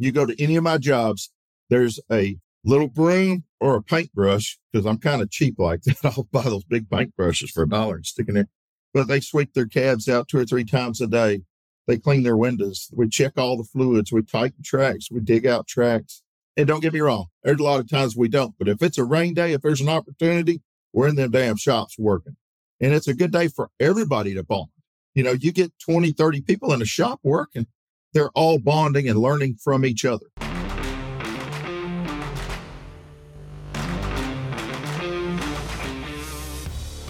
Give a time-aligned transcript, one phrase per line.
[0.00, 1.30] you go to any of my jobs,
[1.68, 6.04] there's a little broom or a paintbrush because I'm kind of cheap like that.
[6.04, 8.48] I'll buy those big paintbrushes for a dollar and stick in there.
[8.92, 11.42] But they sweep their cabs out two or three times a day.
[11.86, 12.88] They clean their windows.
[12.92, 14.12] We check all the fluids.
[14.12, 15.10] We tighten tracks.
[15.10, 16.22] We dig out tracks.
[16.56, 18.54] And don't get me wrong, there's a lot of times we don't.
[18.58, 20.62] But if it's a rain day, if there's an opportunity,
[20.92, 22.36] we're in them damn shops working.
[22.80, 24.70] And it's a good day for everybody to bond.
[25.14, 27.66] You know, you get 20, 30 people in a shop working,
[28.12, 30.26] they're all bonding and learning from each other.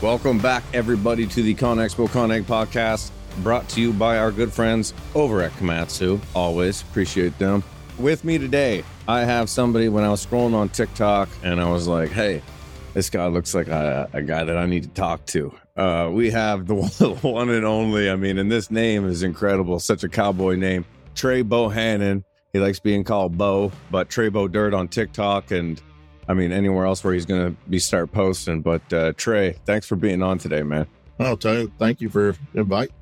[0.03, 3.11] Welcome back, everybody, to the ConExpo ConAg podcast,
[3.43, 6.19] brought to you by our good friends over at Komatsu.
[6.35, 7.63] Always appreciate them.
[7.99, 11.87] With me today, I have somebody when I was scrolling on TikTok and I was
[11.87, 12.41] like, hey,
[12.95, 15.53] this guy looks like a, a guy that I need to talk to.
[15.77, 16.75] Uh, we have the
[17.23, 21.43] one and only, I mean, and this name is incredible, such a cowboy name, Trey
[21.43, 22.25] Bohannan.
[22.53, 25.81] He likes being called Bo, but Trey Bo Dirt on TikTok and
[26.31, 28.63] I mean, anywhere else where he's going to be start posting.
[28.63, 30.87] But uh, Trey, thanks for being on today, man.
[31.19, 32.95] Tell you, thank you for inviting.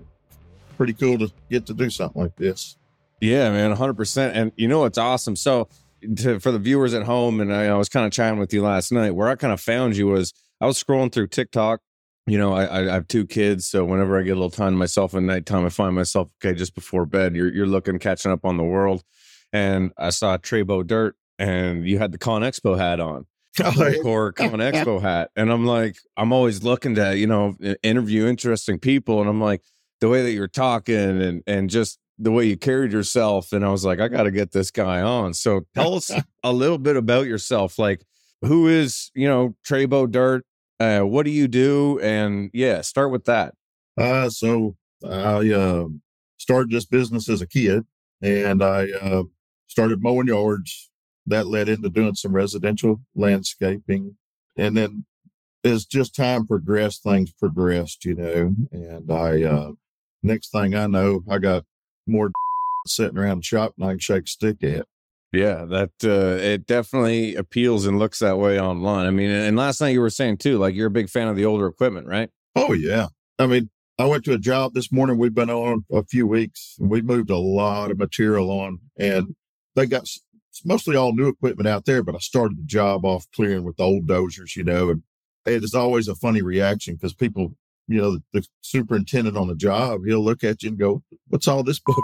[0.79, 2.79] Pretty cool to get to do something like this.
[3.21, 4.31] Yeah, man, 100%.
[4.35, 5.37] And you know, it's awesome.
[5.37, 5.69] So,
[6.17, 8.63] to, for the viewers at home, and I, I was kind of chatting with you
[8.63, 11.81] last night, where I kind of found you was I was scrolling through TikTok.
[12.29, 14.79] You know, I, I have two kids, so whenever I get a little time to
[14.79, 17.35] myself at nighttime, I find myself okay just before bed.
[17.35, 19.03] You're you're looking, catching up on the world,
[19.53, 23.27] and I saw Trey Bo Dirt and you had the Con Expo hat on.
[23.61, 25.31] Oh, or Con Expo hat.
[25.35, 29.21] And I'm like, I'm always looking to, you know, interview interesting people.
[29.21, 29.63] And I'm like,
[30.01, 33.53] the way that you're talking and and just the way you carried yourself.
[33.53, 35.35] And I was like, I gotta get this guy on.
[35.35, 36.09] So tell us
[36.45, 37.81] a little bit about yourself.
[37.81, 38.05] Like
[38.43, 40.45] who is, you know, Trey Bo Dirt?
[40.81, 41.99] Uh, what do you do?
[42.01, 43.55] And yeah, start with that.
[43.97, 45.87] Uh so I uh
[46.37, 47.85] started this business as a kid
[48.23, 49.25] and I uh
[49.67, 50.91] started mowing yards
[51.27, 54.17] that led into doing some residential landscaping.
[54.57, 55.05] And then
[55.65, 59.73] as just time progressed, things progressed, you know, and I, uh,
[60.23, 61.65] next thing I know, I got
[62.07, 62.31] more
[62.87, 64.87] sitting around the shop than I can shake a stick at.
[65.33, 69.07] Yeah, that uh, it definitely appeals and looks that way online.
[69.07, 71.37] I mean, and last night you were saying too, like you're a big fan of
[71.37, 72.31] the older equipment, right?
[72.57, 73.09] Oh yeah.
[73.39, 75.19] I mean, I went to a job this morning.
[75.19, 76.77] We've been on a few weeks.
[76.81, 79.35] We moved a lot of material on, and
[79.77, 80.09] they got
[80.65, 83.85] mostly all new equipment out there, but I started the job off clearing with the
[83.85, 85.03] old dozers, you know, and
[85.47, 87.55] it is always a funny reaction because people,
[87.87, 91.49] you know, the, the, superintendent on the job, he'll look at you and go, what's
[91.49, 92.03] all this bull?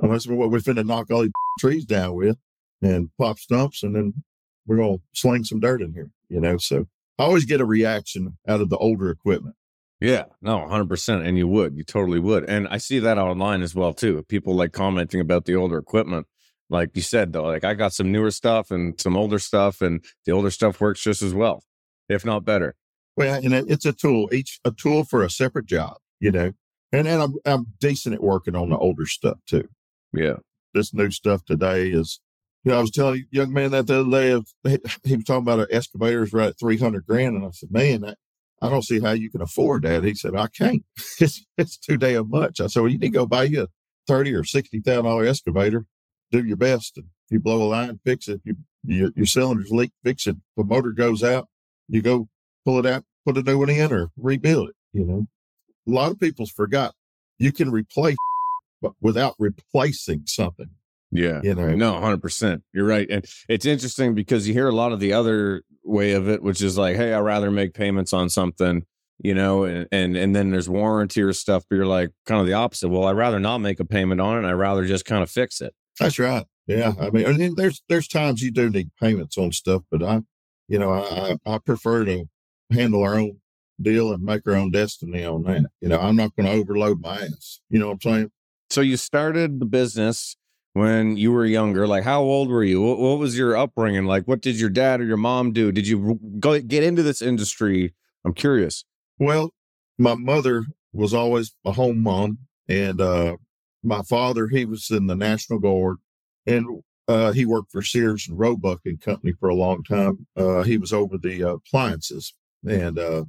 [0.00, 2.36] Unless what we're finna knock all these trees down with
[2.82, 4.24] and pop stumps and then
[4.66, 6.58] we're going to sling some dirt in here, you know?
[6.58, 6.86] So
[7.18, 9.56] I always get a reaction out of the older equipment.
[10.00, 11.26] Yeah, no, 100%.
[11.26, 12.44] And you would, you totally would.
[12.44, 14.22] And I see that online as well, too.
[14.28, 16.26] People like commenting about the older equipment
[16.68, 20.04] like you said though like i got some newer stuff and some older stuff and
[20.24, 21.62] the older stuff works just as well
[22.08, 22.74] if not better
[23.16, 26.52] well and it's a tool each a tool for a separate job you know
[26.92, 29.68] and and i'm, I'm decent at working on the older stuff too
[30.16, 30.36] yeah
[30.74, 32.20] this new stuff today is
[32.64, 35.42] you know i was telling a young man that the other day he, was talking
[35.42, 38.18] about an excavator's right at 300 grand and i said man that,
[38.62, 40.02] I don't see how you can afford that.
[40.02, 40.82] He said, I can't.
[41.20, 42.58] It's, it's too damn much.
[42.58, 43.66] I said, well, you need to go buy you a
[44.06, 45.84] thirty or sixty thousand dollar excavator
[46.30, 46.98] do your best.
[46.98, 48.40] If you blow a line, fix it.
[48.44, 50.36] You, your, your cylinders leak, fix it.
[50.56, 51.48] The motor goes out,
[51.88, 52.28] you go
[52.64, 54.76] pull it out, put a new one in or rebuild it.
[54.92, 55.26] You know,
[55.86, 56.94] a lot of people's forgot
[57.38, 58.16] you can replace
[59.00, 60.70] without replacing something.
[61.10, 61.40] Yeah.
[61.42, 62.62] You know, no, 100%.
[62.72, 63.08] You're right.
[63.10, 66.62] And it's interesting because you hear a lot of the other way of it, which
[66.62, 68.84] is like, hey, I'd rather make payments on something,
[69.18, 72.46] you know, and, and, and then there's warranty or stuff, but you're like kind of
[72.46, 72.88] the opposite.
[72.88, 74.48] Well, I'd rather not make a payment on it.
[74.48, 75.74] I'd rather just kind of fix it.
[76.00, 76.44] That's right.
[76.66, 76.92] Yeah.
[77.00, 80.22] I mean, and there's, there's times you do need payments on stuff, but I,
[80.68, 82.24] you know, I, I prefer to
[82.72, 83.40] handle our own
[83.80, 85.66] deal and make our own destiny on that.
[85.80, 87.60] You know, I'm not going to overload my ass.
[87.70, 88.30] You know what I'm saying?
[88.70, 90.36] So you started the business
[90.72, 91.86] when you were younger.
[91.86, 92.82] Like, how old were you?
[92.82, 94.04] What, what was your upbringing?
[94.04, 95.72] Like, what did your dad or your mom do?
[95.72, 97.94] Did you go get into this industry?
[98.24, 98.84] I'm curious.
[99.18, 99.54] Well,
[99.98, 103.36] my mother was always a home mom and, uh,
[103.82, 105.98] my father, he was in the National Guard
[106.44, 110.26] and uh, he worked for Sears and Roebuck and Company for a long time.
[110.36, 112.34] Uh, he was over the uh, appliances
[112.68, 113.24] and uh,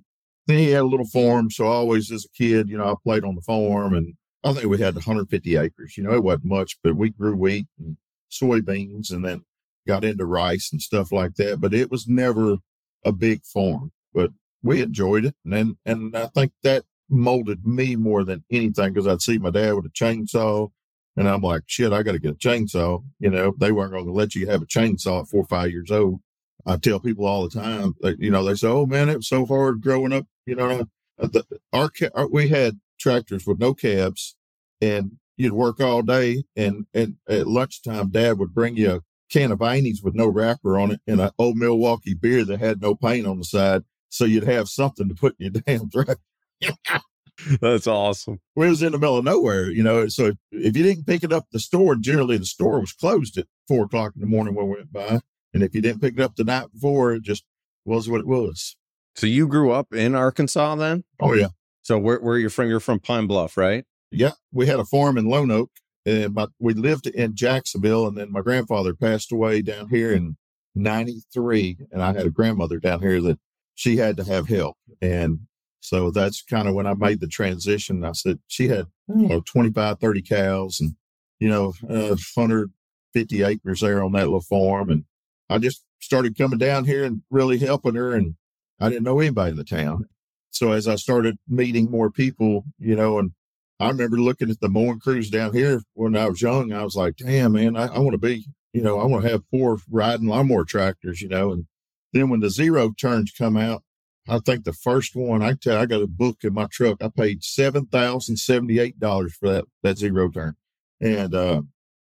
[0.48, 1.52] then he had a little farm.
[1.52, 4.66] So always, as a kid, you know, I played on the farm and I think
[4.68, 5.98] we had 150 acres.
[5.98, 7.98] You know, it wasn't much, but we grew wheat and
[8.32, 9.44] soybeans and then
[9.88, 11.60] got into rice and stuff like that.
[11.60, 12.58] But it was never
[13.06, 14.32] a big farm, but
[14.64, 15.36] we enjoyed it.
[15.50, 19.74] And and I think that molded me more than anything because I'd see my dad
[19.74, 20.70] with a chainsaw
[21.16, 23.04] And I'm like, shit, I got to get a chainsaw.
[23.20, 25.72] You know, they weren't going to let you have a chainsaw at four or five
[25.72, 26.20] years old.
[26.66, 29.28] I tell people all the time that, you know, they say, oh man, it was
[29.30, 30.26] so hard growing up.
[30.46, 30.88] You know,
[31.18, 34.36] uh, the, our, our, we had tractors with no cabs
[34.82, 36.44] and you'd work all day.
[36.56, 39.02] And, and at lunchtime, dad would bring you a
[39.32, 42.82] can of Annie's with no wrapper on it and an old Milwaukee beer that had
[42.82, 43.84] no paint on the side.
[44.10, 46.18] So you'd have something to put in your damn tractor.
[47.62, 48.40] That's awesome.
[48.56, 50.08] We was in the middle of nowhere, you know.
[50.08, 53.46] So if you didn't pick it up the store, generally the store was closed at
[53.68, 55.20] four o'clock in the morning when we went by.
[55.54, 57.44] And if you didn't pick it up the night before, it just
[57.86, 58.76] was what it was.
[59.16, 61.04] So you grew up in Arkansas then?
[61.20, 61.50] Oh yeah.
[61.88, 62.68] So where where you're from?
[62.68, 63.86] You're from Pine Bluff, right?
[64.12, 64.34] Yeah.
[64.52, 65.72] We had a farm in Lone Oak
[66.06, 70.36] and my, we lived in Jacksonville and then my grandfather passed away down here in
[70.76, 73.40] 93 and I had a grandmother down here that
[73.76, 74.76] she had to have help.
[75.02, 75.40] And
[75.80, 78.04] so that's kind of when I made the transition.
[78.04, 80.92] I said, she had, you know, 25, 30 cows and,
[81.40, 84.90] you know, uh, 150 acres there on that little farm.
[84.90, 85.06] And
[85.50, 88.14] I just started coming down here and really helping her.
[88.14, 88.36] And
[88.78, 90.10] I didn't know anybody in the town.
[90.58, 93.32] So as I started meeting more people, you know, and
[93.80, 96.74] I remember looking at the mowing crews down here when I was young.
[96.74, 99.30] I was like, damn, man, I, I want to be, you know, I want to
[99.30, 101.52] have four riding lawnmower tractors, you know.
[101.52, 101.68] And
[102.12, 103.84] then when the zero turns come out,
[104.28, 107.04] I think the first one I tell I got a book in my truck.
[107.04, 110.56] I paid seven thousand seventy eight dollars for that that zero turn,
[111.00, 111.62] and uh,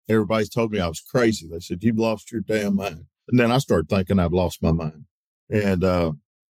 [0.09, 1.47] everybody's told me I was crazy.
[1.47, 3.05] They said you've lost your damn mind.
[3.29, 5.05] And then I started thinking I've lost my mind.
[5.49, 6.13] And uh,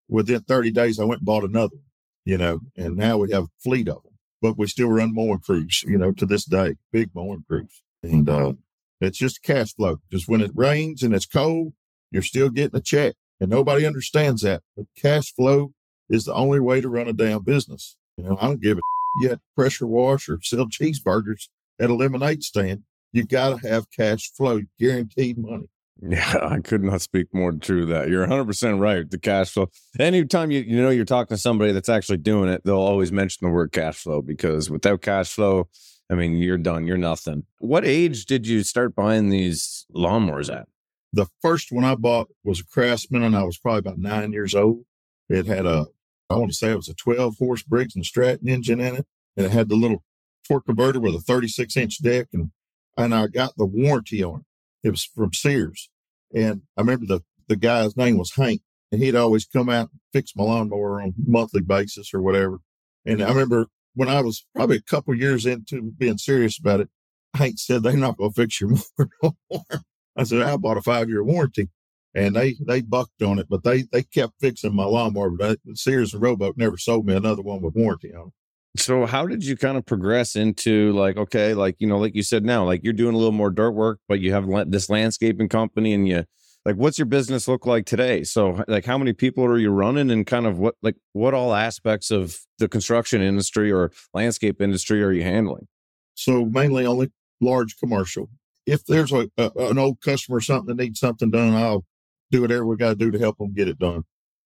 [0.09, 1.77] within thirty days, I went and bought another.
[2.25, 5.39] You know, and now we have a fleet of them but we still run mowing
[5.39, 7.81] crews, you know, to this day, big mowing crews.
[8.03, 8.53] And uh,
[9.01, 10.01] it's just cash flow.
[10.11, 11.73] Just when it rains and it's cold,
[12.11, 13.15] you're still getting a check.
[13.39, 14.61] And nobody understands that.
[14.77, 15.73] But cash flow
[16.09, 17.97] is the only way to run a damn business.
[18.17, 18.81] You know, I don't give a
[19.21, 21.49] yet pressure wash or sell cheeseburgers
[21.79, 22.83] at a lemonade stand.
[23.11, 25.69] You got to have cash flow, guaranteed money.
[26.01, 28.09] Yeah, I could not speak more true to that.
[28.09, 29.09] You're 100% right.
[29.09, 29.69] The cash flow.
[29.97, 33.47] Anytime you, you know you're talking to somebody that's actually doing it, they'll always mention
[33.47, 35.69] the word cash flow because without cash flow,
[36.11, 36.85] I mean, you're done.
[36.85, 37.43] You're nothing.
[37.59, 40.67] What age did you start buying these lawnmowers at?
[41.13, 44.53] The first one I bought was a Craftsman, and I was probably about nine years
[44.53, 44.83] old.
[45.29, 45.87] It had a,
[46.29, 49.07] I want to say it was a 12 horse Briggs and Stratton engine in it,
[49.37, 50.03] and it had the little
[50.47, 52.51] torque converter with a 36 inch deck, and
[52.97, 54.44] and I got the warranty on it.
[54.85, 55.89] It was from Sears.
[56.33, 58.61] And I remember the, the guy's name was Hank
[58.91, 62.59] and he'd always come out and fix my lawnmower on a monthly basis or whatever.
[63.03, 63.65] And I remember
[63.95, 66.89] when I was probably a couple years into being serious about it,
[67.33, 69.81] Hank said, they're not going to fix your mower no more.
[70.15, 71.69] I said, I bought a five year warranty
[72.13, 75.31] and they, they bucked on it, but they, they kept fixing my lawnmower.
[75.31, 78.33] But Sears and Roebuck never sold me another one with warranty on it.
[78.77, 82.23] So how did you kind of progress into like okay, like you know, like you
[82.23, 85.49] said now, like you're doing a little more dirt work, but you have this landscaping
[85.49, 86.25] company, and you
[86.65, 88.23] like what's your business look like today?
[88.23, 91.53] So like how many people are you running, and kind of what like what all
[91.53, 95.67] aspects of the construction industry or landscape industry are you handling?
[96.15, 98.29] So mainly only large commercial.
[98.65, 101.85] If there's a, a an old customer or something that needs something done, I'll
[102.31, 104.03] do whatever we got to do to help them get it done.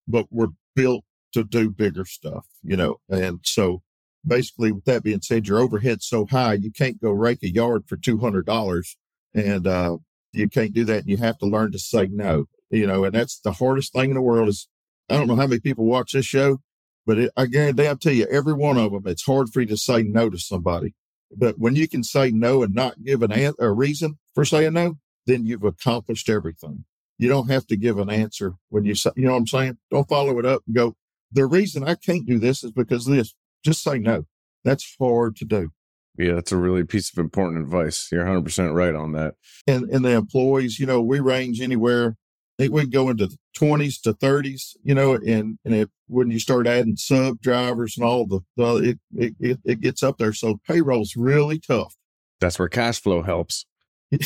[0.08, 1.04] But we're built
[1.34, 3.82] to do bigger stuff, you know, and so
[4.26, 7.84] basically, with that being said, your overhead's so high, you can't go rake a yard
[7.88, 8.96] for $200
[9.34, 9.98] and, uh,
[10.32, 11.00] you can't do that.
[11.02, 14.10] And you have to learn to say no, you know, and that's the hardest thing
[14.12, 14.68] in the world is
[15.10, 16.60] I don't know how many people watch this show,
[17.06, 19.68] but it, I guarantee I'll tell you every one of them, it's hard for you
[19.68, 20.94] to say no to somebody.
[21.36, 24.74] But when you can say no and not give an an- a reason for saying
[24.74, 26.86] no, then you've accomplished everything.
[27.18, 29.78] You don't have to give an answer when you say, you know what I'm saying?
[29.92, 30.96] Don't follow it up and go,
[31.32, 33.36] the reason I can't do this is because this.
[33.64, 34.26] Just say no.
[34.64, 35.72] That's hard to do.
[36.18, 38.10] Yeah, that's a really piece of important advice.
[38.12, 39.36] You're 100% right on that.
[39.68, 42.18] And and the employees, you know, we range anywhere.
[42.60, 46.40] I think we go into 20s to 30s, you know, and and if, when you
[46.40, 50.34] start adding sub drivers and all the, the it, it, it it gets up there.
[50.34, 51.96] So payroll's really tough.
[52.42, 53.66] That's where cash flow helps.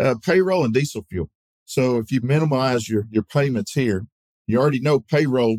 [0.00, 1.30] uh, payroll and diesel fuel.
[1.64, 4.04] So if you minimize your your payments here,
[4.46, 5.58] you already know payroll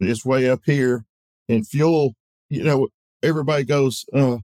[0.00, 1.04] is way up here
[1.48, 2.14] and fuel,
[2.48, 2.88] you know,
[3.22, 4.38] everybody goes, uh,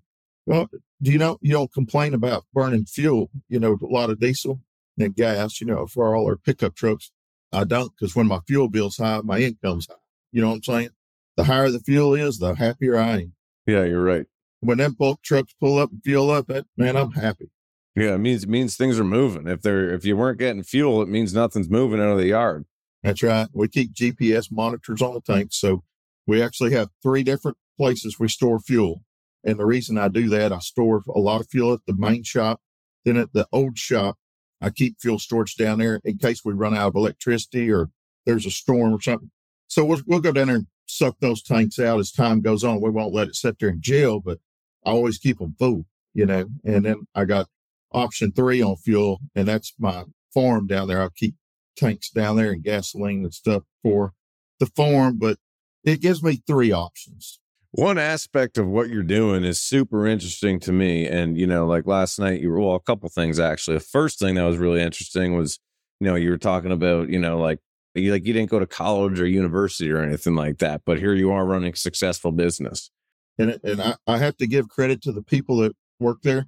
[0.46, 0.68] well,
[1.02, 4.60] do you know, you don't complain about burning fuel, you know, a lot of diesel
[4.98, 7.10] and gas, you know, for all our pickup trucks.
[7.52, 9.96] I don't because when my fuel bill's high, my income's high.
[10.32, 10.90] You know what I'm saying?
[11.36, 13.32] The higher the fuel is, the happier I am.
[13.66, 14.26] Yeah, you're right.
[14.60, 17.50] When them bulk trucks pull up and fuel up, that man, I'm happy.
[17.96, 19.48] Yeah, it means it means things are moving.
[19.48, 22.66] If they're if you weren't getting fuel, it means nothing's moving out of the yard.
[23.02, 23.48] That's right.
[23.52, 25.82] We keep GPS monitors on the tanks, so
[26.30, 29.02] we actually have three different places we store fuel.
[29.42, 32.22] And the reason I do that, I store a lot of fuel at the main
[32.22, 32.60] shop.
[33.04, 34.16] Then at the old shop,
[34.60, 37.88] I keep fuel storage down there in case we run out of electricity or
[38.26, 39.32] there's a storm or something.
[39.66, 42.80] So we'll, we'll go down there and suck those tanks out as time goes on.
[42.80, 44.38] We won't let it sit there in jail, but
[44.86, 46.46] I always keep them full, you know.
[46.64, 47.48] And then I got
[47.90, 51.02] option three on fuel, and that's my farm down there.
[51.02, 51.34] I'll keep
[51.76, 54.12] tanks down there and gasoline and stuff for
[54.60, 55.38] the farm, but
[55.84, 57.40] it gives me three options.
[57.72, 61.06] One aspect of what you're doing is super interesting to me.
[61.06, 63.76] And, you know, like last night, you were, well, a couple things actually.
[63.76, 65.60] The first thing that was really interesting was,
[66.00, 67.60] you know, you were talking about, you know, like,
[67.94, 71.12] you like you didn't go to college or university or anything like that, but here
[71.14, 72.90] you are running a successful business.
[73.38, 76.46] And and I, I have to give credit to the people that work there.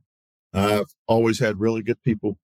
[0.54, 2.38] I've always had really good people.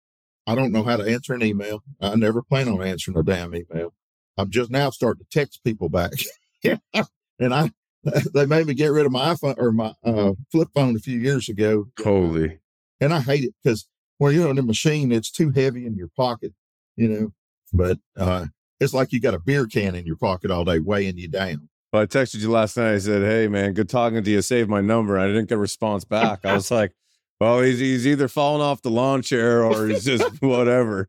[0.46, 1.82] I don't know how to answer an email.
[2.00, 3.92] I never plan on answering a damn email.
[4.36, 6.12] I'm just now starting to text people back.
[7.38, 7.70] and I
[8.34, 11.18] they made me get rid of my iPhone or my uh, flip phone a few
[11.18, 11.86] years ago.
[12.02, 12.60] Holy.
[13.00, 13.88] And I hate it because
[14.18, 16.52] well, you know, the machine, it's too heavy in your pocket,
[16.96, 17.32] you know,
[17.72, 18.46] but uh,
[18.80, 21.68] it's like you got a beer can in your pocket all day weighing you down.
[21.92, 22.94] Well, I texted you last night.
[22.94, 24.42] I said, Hey, man, good talking to you.
[24.42, 25.18] Save my number.
[25.18, 26.44] I didn't get a response back.
[26.44, 26.92] I was like,
[27.40, 31.08] Well, he's, he's either falling off the lawn chair or he's just whatever.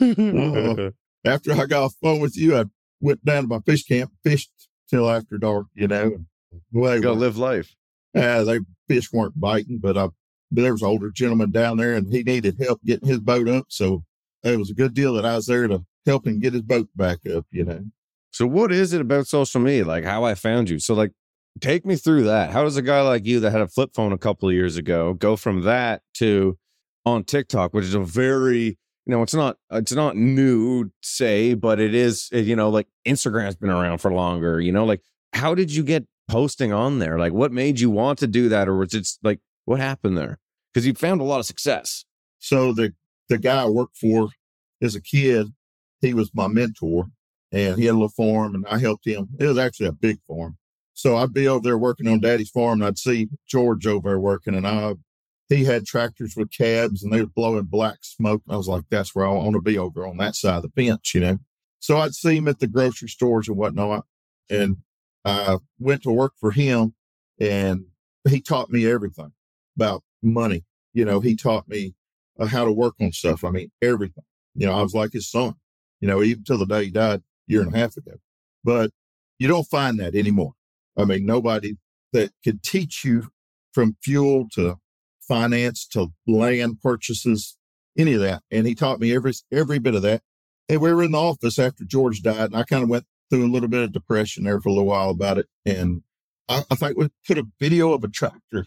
[0.00, 0.90] uh,
[1.24, 2.64] after I got off phone with you, I
[3.00, 4.50] went down to my fish camp, fished
[4.90, 6.18] till after dark, you know.
[6.72, 7.74] Well, go live life.
[8.14, 10.08] Yeah, they fish weren't biting, but I
[10.50, 13.66] there was an older gentleman down there and he needed help getting his boat up.
[13.68, 14.04] So
[14.42, 16.88] it was a good deal that I was there to help him get his boat
[16.96, 17.84] back up, you know.
[18.32, 19.84] So what is it about social media?
[19.84, 20.78] Like how I found you.
[20.78, 21.12] So like
[21.60, 22.50] take me through that.
[22.50, 24.76] How does a guy like you that had a flip phone a couple of years
[24.76, 26.58] ago go from that to
[27.06, 31.80] on TikTok, which is a very, you know, it's not it's not new, say, but
[31.80, 35.02] it is, eh, you know, like Instagram's been around for longer, you know, like
[35.32, 37.18] how did you get posting on there?
[37.18, 40.38] Like what made you want to do that or was it like what happened there?
[40.72, 42.04] Because you found a lot of success.
[42.38, 42.94] So the
[43.28, 44.28] the guy I worked for
[44.82, 45.48] as a kid,
[46.00, 47.06] he was my mentor
[47.52, 49.28] and he had a little farm and I helped him.
[49.38, 50.56] It was actually a big farm.
[50.94, 54.20] So I'd be over there working on daddy's farm and I'd see George over there
[54.20, 54.94] working and I,
[55.50, 58.42] he had tractors with cabs and they were blowing black smoke.
[58.48, 60.70] I was like, that's where I want to be over on that side of the
[60.70, 61.38] fence, you know?
[61.80, 64.04] So I'd see him at the grocery stores and whatnot.
[64.48, 64.76] And
[65.24, 66.94] I went to work for him
[67.40, 67.84] and
[68.28, 69.32] he taught me everything
[69.76, 70.64] about money.
[70.92, 71.94] You know, he taught me
[72.38, 73.42] uh, how to work on stuff.
[73.42, 74.24] I mean, everything.
[74.54, 75.54] You know, I was like his son,
[76.00, 78.12] you know, even till the day he died a year and a half ago.
[78.62, 78.90] But
[79.40, 80.52] you don't find that anymore.
[80.96, 81.74] I mean, nobody
[82.12, 83.30] that could teach you
[83.72, 84.76] from fuel to
[85.30, 87.56] finance to land purchases,
[87.96, 88.42] any of that.
[88.50, 90.22] And he taught me every every bit of that.
[90.68, 93.46] And we were in the office after George died, and I kind of went through
[93.46, 95.46] a little bit of depression there for a little while about it.
[95.64, 96.02] And
[96.48, 98.66] I, I think we put a video of a tractor,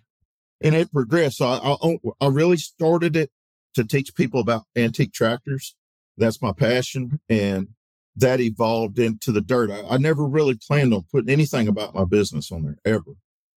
[0.61, 1.37] and it progressed.
[1.37, 3.29] So I, I, I really started it
[3.75, 5.75] to teach people about antique tractors.
[6.17, 7.19] That's my passion.
[7.27, 7.69] And
[8.15, 9.71] that evolved into the dirt.
[9.71, 13.13] I, I, never really planned on putting anything about my business on there ever.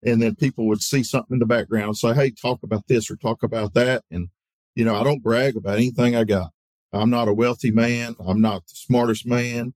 [0.06, 3.10] And then people would see something in the background and say, Hey, talk about this
[3.10, 4.04] or talk about that.
[4.12, 4.30] And,
[4.76, 6.52] you know, I don't brag about anything I got.
[6.92, 8.16] I'm not a wealthy man.
[8.26, 9.74] I'm not the smartest man.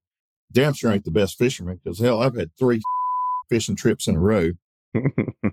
[0.52, 2.82] Damn sure ain't the best fisherman because hell, I've had three
[3.50, 4.52] fishing trips in a row.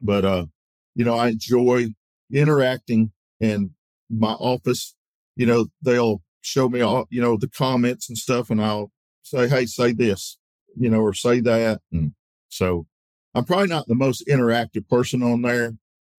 [0.03, 0.47] but, uh,
[0.95, 1.89] you know, I enjoy
[2.33, 3.71] interacting and
[4.11, 4.95] my office,
[5.37, 8.91] you know, they'll show me all, you know, the comments and stuff and I'll
[9.23, 10.39] say, Hey, say this,
[10.77, 11.81] you know, or say that.
[11.93, 12.13] And
[12.49, 12.87] so
[13.35, 15.73] I'm probably not the most interactive person on there,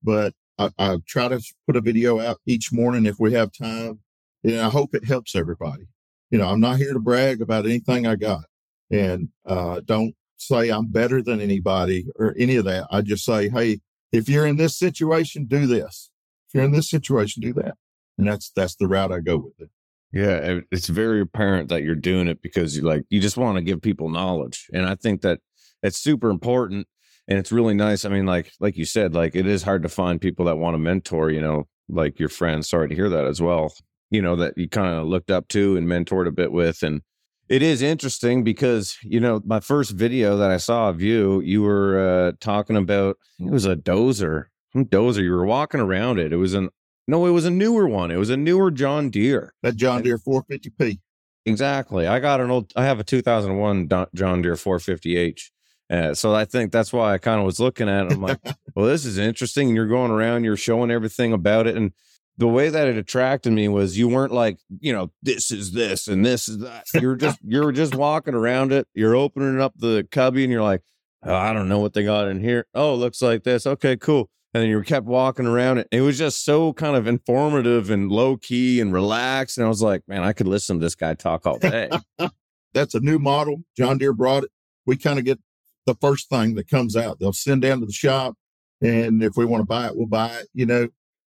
[0.04, 4.00] but I, I try to put a video out each morning if we have time.
[4.44, 5.88] And I hope it helps everybody.
[6.30, 8.46] You know, I'm not here to brag about anything I got
[8.92, 12.88] and, uh, don't say I'm better than anybody or any of that.
[12.92, 13.80] I just say, Hey,
[14.12, 16.12] if you're in this situation, do this.
[16.48, 17.76] If you're in this situation, do that.
[18.18, 19.70] And that's, that's the route I go with it.
[20.16, 23.62] Yeah, it's very apparent that you're doing it because you like you just want to
[23.62, 25.40] give people knowledge, and I think that
[25.84, 26.88] it's super important,
[27.28, 28.06] and it's really nice.
[28.06, 30.76] I mean, like like you said, like it is hard to find people that want
[30.76, 31.30] to mentor.
[31.30, 32.70] You know, like your friends.
[32.70, 33.74] Sorry to hear that as well.
[34.12, 37.02] You know that you kind of looked up to and mentored a bit with, and
[37.50, 41.62] it is interesting because you know my first video that I saw of you, you
[41.62, 45.24] were uh, talking about it was a dozer, dozer.
[45.24, 46.32] You were walking around it.
[46.32, 46.70] It was an
[47.08, 48.12] no, it was a newer one.
[48.12, 49.54] It was a newer John Deere.
[49.62, 51.00] That John Deere 450p.
[51.46, 52.08] Exactly.
[52.08, 52.72] I got an old.
[52.76, 55.52] I have a 2001 John Deere 450h.
[55.90, 58.14] Uh, so I think that's why I kind of was looking at it.
[58.14, 58.40] I'm like,
[58.76, 59.68] well, this is interesting.
[59.68, 61.92] And you're going around, you're showing everything about it, and
[62.38, 66.10] the way that it attracted me was you weren't like, you know, this is this
[66.10, 66.84] and this is that.
[66.94, 68.88] You're just you're just walking around it.
[68.94, 70.82] You're opening up the cubby, and you're like,
[71.24, 72.68] oh, I don't know what they got in here.
[72.74, 73.66] Oh, looks like this.
[73.66, 75.80] Okay, cool and then you kept walking around.
[75.80, 79.58] It It was just so kind of informative and low key and relaxed.
[79.58, 81.90] And I was like, man, I could listen to this guy talk all day.
[82.74, 83.64] That's a new model.
[83.76, 84.52] John Deere brought it.
[84.86, 85.40] We kind of get
[85.86, 87.20] the first thing that comes out.
[87.20, 88.36] They'll send down to the shop,
[88.82, 90.48] and if we want to buy it, we'll buy it.
[90.54, 90.88] You know,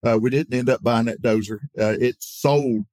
[0.06, 1.60] uh, we didn't end up buying that dozer.
[1.80, 2.86] Uh, it sold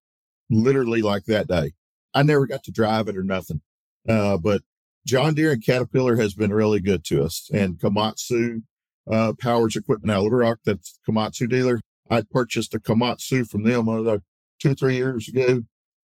[0.50, 1.73] literally like that day.
[2.14, 3.61] I never got to drive it or nothing.
[4.09, 4.62] Uh, but
[5.07, 8.62] John Deere and Caterpillar has been really good to us, and Komatsu
[9.11, 11.81] uh, Powers Equipment out of Little Rock, that's Komatsu dealer.
[12.11, 14.19] I purchased a Komatsu from them uh,
[14.61, 15.62] two, three years ago,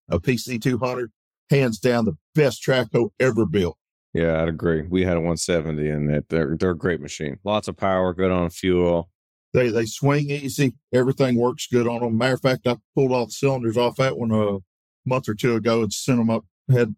[0.09, 1.11] a PC 200,
[1.49, 3.77] hands down the best track hoe ever built.
[4.17, 4.81] Yeah, I'd agree.
[4.81, 7.37] We had a 170 and that they're they're a great machine.
[7.43, 9.11] Lots of power, good on fuel.
[9.53, 10.73] They they swing easy.
[10.91, 12.17] Everything works good on them.
[12.17, 14.57] Matter of fact, I pulled all the cylinders off that one a
[15.05, 16.45] month or two ago and sent them up.
[16.67, 16.95] Had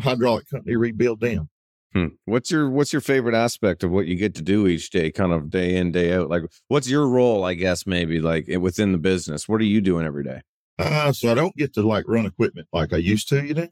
[0.00, 1.48] hydraulic company rebuild them.
[1.92, 2.08] Hmm.
[2.24, 5.32] What's your What's your favorite aspect of what you get to do each day, kind
[5.32, 6.28] of day in day out?
[6.28, 7.44] Like, what's your role?
[7.44, 9.48] I guess maybe like within the business.
[9.48, 10.40] What are you doing every day?
[10.76, 13.46] Uh, so I don't get to like run equipment like I used to.
[13.46, 13.68] You know,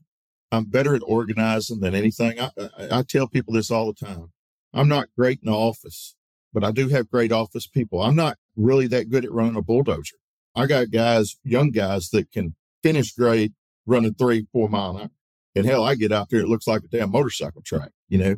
[0.53, 2.41] I'm better at organizing than anything.
[2.41, 4.33] I, I, I tell people this all the time.
[4.73, 6.15] I'm not great in the office,
[6.53, 8.03] but I do have great office people.
[8.03, 10.17] I'm not really that good at running a bulldozer.
[10.55, 13.55] I got guys, young guys that can finish grade
[13.87, 15.11] running three, four mile an hour.
[15.55, 18.37] And hell, I get out there, it looks like a damn motorcycle track, you know.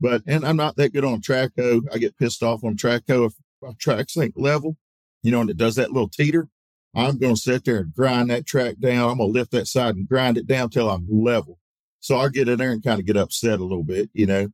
[0.00, 1.50] But and I'm not that good on track.
[1.58, 4.76] I get pissed off on track if my tracks ain't level,
[5.22, 6.48] you know, and it does that little teeter.
[6.94, 9.10] I'm going to sit there and grind that track down.
[9.10, 11.58] I'm going to lift that side and grind it down till I'm level.
[12.00, 14.48] So I get in there and kind of get upset a little bit, you know.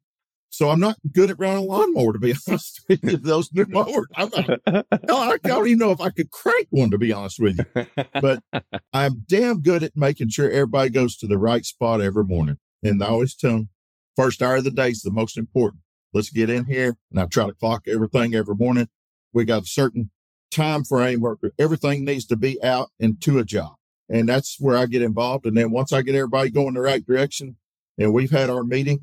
[0.50, 3.16] So I'm not good at running a lawnmower, to be honest with you.
[3.16, 6.98] Those new mowers, I'm not, I don't even know if I could crank one, to
[6.98, 7.86] be honest with you.
[8.20, 8.42] But
[8.92, 12.56] I'm damn good at making sure everybody goes to the right spot every morning.
[12.82, 13.68] And I always tell them,
[14.16, 15.82] first hour of the day is the most important.
[16.12, 18.88] Let's get in here, and I try to clock everything every morning.
[19.32, 20.10] We got a certain
[20.50, 23.74] time frame where everything needs to be out and to a job.
[24.08, 25.46] And that's where I get involved.
[25.46, 27.56] And then once I get everybody going the right direction,
[27.98, 29.00] and we've had our meeting,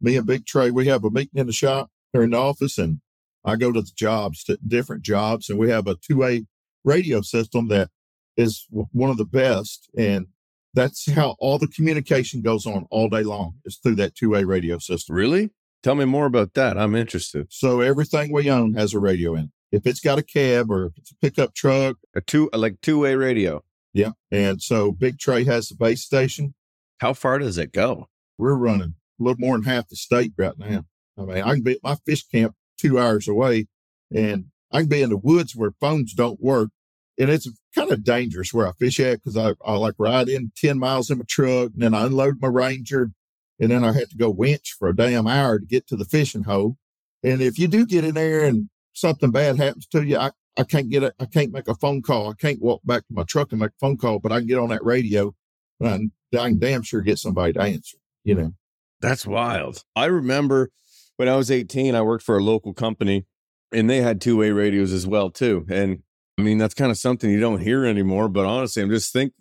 [0.00, 2.78] me and Big Trey, we have a meeting in the shop or in the office,
[2.78, 3.00] and
[3.44, 6.46] I go to the jobs, to different jobs, and we have a two way
[6.84, 7.90] radio system that
[8.36, 9.90] is one of the best.
[9.96, 10.26] And
[10.74, 14.44] that's how all the communication goes on all day long is through that two way
[14.44, 15.14] radio system.
[15.14, 15.50] Really?
[15.82, 16.76] Tell me more about that.
[16.76, 17.46] I'm interested.
[17.50, 19.50] So everything we own has a radio in it.
[19.72, 23.00] If it's got a cab or if it's a pickup truck, a two like two
[23.00, 23.62] way radio.
[23.92, 24.12] Yeah.
[24.30, 26.54] And so Big Trey has the base station.
[26.98, 28.08] How far does it go?
[28.38, 30.84] We're running a little more than half the state right now.
[31.18, 33.66] I mean, I can be at my fish camp two hours away
[34.14, 36.70] and I can be in the woods where phones don't work.
[37.18, 40.52] And it's kind of dangerous where I fish at because I, I like ride in
[40.56, 43.10] 10 miles in my truck and then I unload my Ranger
[43.58, 46.06] and then I have to go winch for a damn hour to get to the
[46.06, 46.76] fishing hole.
[47.22, 50.64] And if you do get in there and something bad happens to you, I, I
[50.64, 51.14] can't get it.
[51.18, 52.30] I can't make a phone call.
[52.30, 54.48] I can't walk back to my truck and make a phone call, but I can
[54.48, 55.34] get on that radio
[55.80, 58.52] and I can damn sure get somebody to answer, you know.
[59.00, 59.84] That's wild.
[59.96, 60.70] I remember
[61.16, 63.26] when I was 18, I worked for a local company
[63.72, 65.66] and they had two way radios as well, too.
[65.70, 66.02] And
[66.38, 68.28] I mean, that's kind of something you don't hear anymore.
[68.28, 69.32] But honestly, I'm just think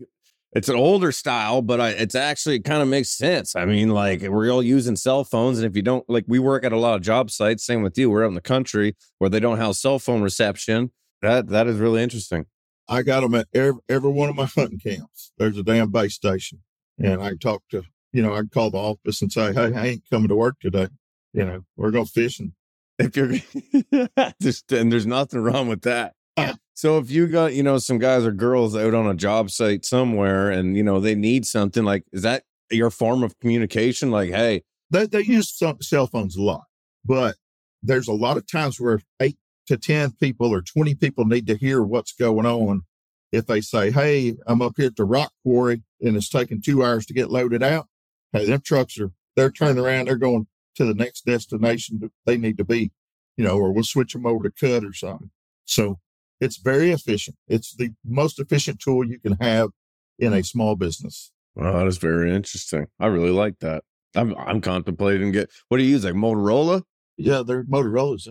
[0.54, 3.56] it's an older style, but I, it's actually it kind of makes sense.
[3.56, 6.64] I mean, like we're all using cell phones, and if you don't like, we work
[6.64, 7.66] at a lot of job sites.
[7.66, 8.10] Same with you.
[8.10, 10.92] We're out in the country where they don't have cell phone reception.
[11.22, 12.46] That that is really interesting.
[12.88, 15.32] I got them at every, every one of my hunting camps.
[15.38, 16.64] There's a damn base station,
[16.98, 17.06] hmm.
[17.06, 19.86] and I talk to you know I can call the office and say, hey, I
[19.88, 20.88] ain't coming to work today.
[21.34, 22.54] You know, we're going fishing.
[22.98, 23.36] If you're
[24.42, 26.14] just and there's nothing wrong with that.
[26.80, 29.84] So if you got, you know, some guys or girls out on a job site
[29.84, 34.12] somewhere and, you know, they need something like, is that your form of communication?
[34.12, 36.64] Like, hey, they, they use some cell phones a lot,
[37.04, 37.36] but
[37.84, 39.36] there's a lot of times where eight
[39.68, 42.84] to 10 people or 20 people need to hear what's going on.
[43.34, 46.82] If they say, Hey, I'm up here at the rock quarry and it's taking two
[46.82, 47.88] hours to get loaded out.
[48.32, 50.06] Hey, them trucks are, they're turning around.
[50.06, 52.94] They're going to the next destination they need to be,
[53.36, 55.32] you know, or we'll switch them over to cut or something.
[55.66, 56.00] So
[56.40, 57.38] it's very efficient.
[57.48, 59.70] It's the most efficient tool you can have
[60.18, 61.32] in a small business.
[61.56, 62.88] Well, that is very interesting.
[63.00, 63.84] I really like that.
[64.16, 66.84] I'm I'm contemplating get what do you use like Motorola?
[67.18, 68.28] Yeah, they're Motorola's.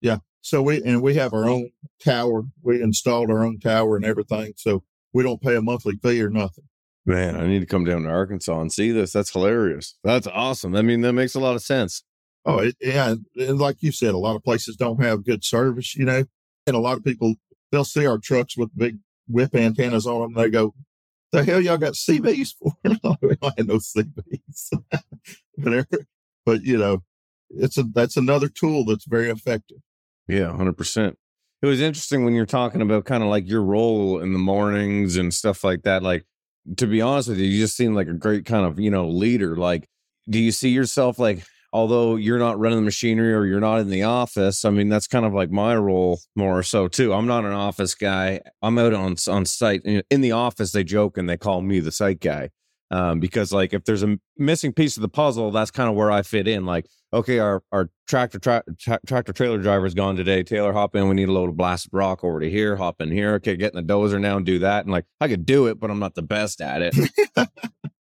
[0.00, 0.18] Yeah.
[0.40, 1.70] So we and we have our own
[2.02, 2.44] tower.
[2.62, 6.30] We installed our own tower and everything, so we don't pay a monthly fee or
[6.30, 6.64] nothing.
[7.04, 9.12] Man, I need to come down to Arkansas and see this.
[9.12, 9.96] That's hilarious.
[10.04, 10.76] That's awesome.
[10.76, 12.02] I mean, that makes a lot of sense.
[12.44, 13.14] Oh, it, yeah.
[13.36, 16.24] And like you said, a lot of places don't have good service, you know,
[16.66, 17.34] and a lot of people
[17.70, 20.34] they'll see our trucks with big whip antennas on them.
[20.34, 20.74] They go,
[21.32, 24.70] "The hell y'all got CBs for?" I had no CBs,
[25.58, 25.86] but,
[26.44, 27.02] but you know,
[27.50, 29.78] it's a that's another tool that's very effective.
[30.28, 31.18] Yeah, hundred percent.
[31.62, 35.16] it was interesting when you're talking about kind of like your role in the mornings
[35.16, 36.02] and stuff like that.
[36.02, 36.24] Like,
[36.76, 39.08] to be honest with you, you just seem like a great kind of, you know,
[39.08, 39.56] leader.
[39.56, 39.88] Like,
[40.28, 43.88] do you see yourself like, although you're not running the machinery or you're not in
[43.88, 44.64] the office?
[44.64, 47.12] I mean, that's kind of like my role more so too.
[47.12, 48.40] I'm not an office guy.
[48.62, 50.72] I'm out on on site in the office.
[50.72, 52.50] They joke and they call me the site guy
[52.90, 56.10] um, because like if there's a missing piece of the puzzle, that's kind of where
[56.10, 56.66] I fit in.
[56.66, 60.42] Like, okay, our our tractor tra- tra- tractor trailer driver's gone today.
[60.42, 61.08] Taylor, hop in.
[61.08, 62.76] We need a load of blasted rock over to here.
[62.76, 63.34] Hop in here.
[63.34, 64.84] Okay, get in the dozer now and do that.
[64.84, 66.94] And like, I could do it, but I'm not the best at it.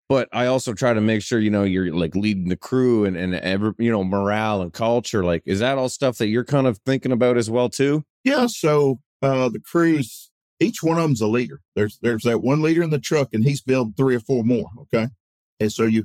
[0.08, 3.16] but I also try to make sure you know you're like leading the crew and
[3.16, 5.24] and every you know morale and culture.
[5.24, 8.04] Like, is that all stuff that you're kind of thinking about as well too?
[8.24, 8.46] Yeah.
[8.46, 10.28] So uh, the crews
[10.60, 11.60] each one of them's a leader.
[11.74, 14.68] There's there's that one leader in the truck, and he's building three or four more.
[14.82, 15.08] Okay,
[15.60, 16.04] and so you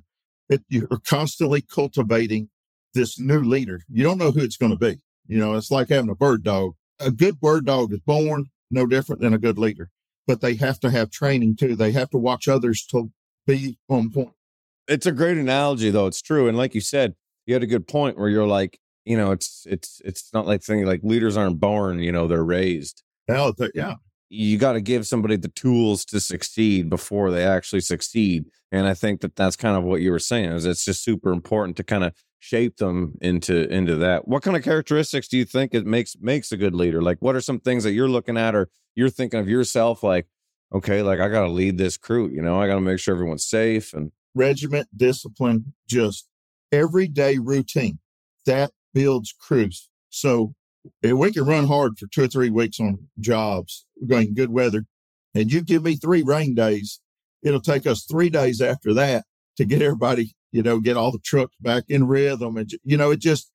[0.50, 2.50] it, you're constantly cultivating
[2.94, 3.82] this new leader.
[3.90, 5.00] You don't know who it's going to be.
[5.28, 6.74] You know, it's like having a bird dog.
[7.00, 9.90] A good bird dog is born no different than a good leader,
[10.28, 11.76] but they have to have training too.
[11.76, 13.12] They have to watch others to
[13.46, 14.32] be on point.
[14.88, 16.08] It's a great analogy, though.
[16.08, 19.18] It's true, and like you said, you had a good point where you're like, you
[19.18, 22.00] know, it's it's it's not like saying like leaders aren't born.
[22.00, 23.04] You know, they're raised.
[23.28, 23.96] Hell, yeah,
[24.34, 28.94] you got to give somebody the tools to succeed before they actually succeed and i
[28.94, 31.84] think that that's kind of what you were saying is it's just super important to
[31.84, 35.86] kind of shape them into into that what kind of characteristics do you think it
[35.86, 38.70] makes makes a good leader like what are some things that you're looking at or
[38.96, 40.28] you're thinking of yourself like
[40.74, 43.14] okay like i got to lead this crew you know i got to make sure
[43.14, 46.28] everyone's safe and regiment discipline just
[46.72, 48.00] everyday routine
[48.46, 50.54] that builds crews so
[51.02, 54.86] if we can run hard for two or three weeks on jobs, going good weather,
[55.34, 57.00] and you give me three rain days,
[57.42, 59.26] it'll take us three days after that
[59.58, 62.58] to get everybody, you know, get all the trucks back in rhythm.
[62.58, 63.52] And, you know, it just,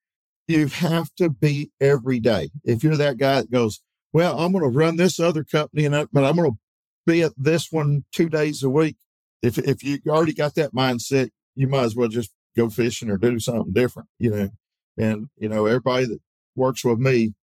[0.46, 2.50] you have to be every day.
[2.64, 3.80] If you're that guy that goes,
[4.12, 6.58] well, I'm going to run this other company, and but I'm going to
[7.08, 8.96] be at this one two days a week.
[9.42, 13.16] If, if you already got that mindset, you might as well just go fishing or
[13.16, 14.48] do something different, you know.
[14.96, 16.20] And, you know, everybody that
[16.56, 17.34] works with me,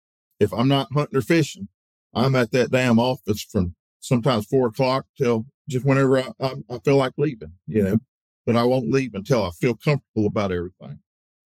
[0.41, 1.69] if I'm not hunting or fishing,
[2.13, 6.79] I'm at that damn office from sometimes four o'clock till just whenever I, I, I
[6.85, 7.99] feel like leaving, you know,
[8.45, 10.99] but I won't leave until I feel comfortable about everything.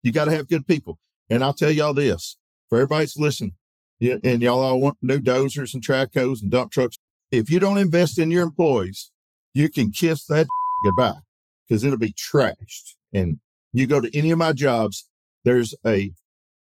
[0.04, 1.00] You got to have good people.
[1.30, 3.54] And I'll tell y'all this for everybody's listening,
[4.02, 6.98] and y'all all want new dozers and trackhoes and dump trucks.
[7.32, 9.12] If you don't invest in your employees,
[9.54, 10.48] you can kiss that
[10.84, 11.20] goodbye
[11.68, 12.96] because it'll be trashed.
[13.14, 13.40] And
[13.72, 15.08] you go to any of my jobs,
[15.46, 16.12] there's a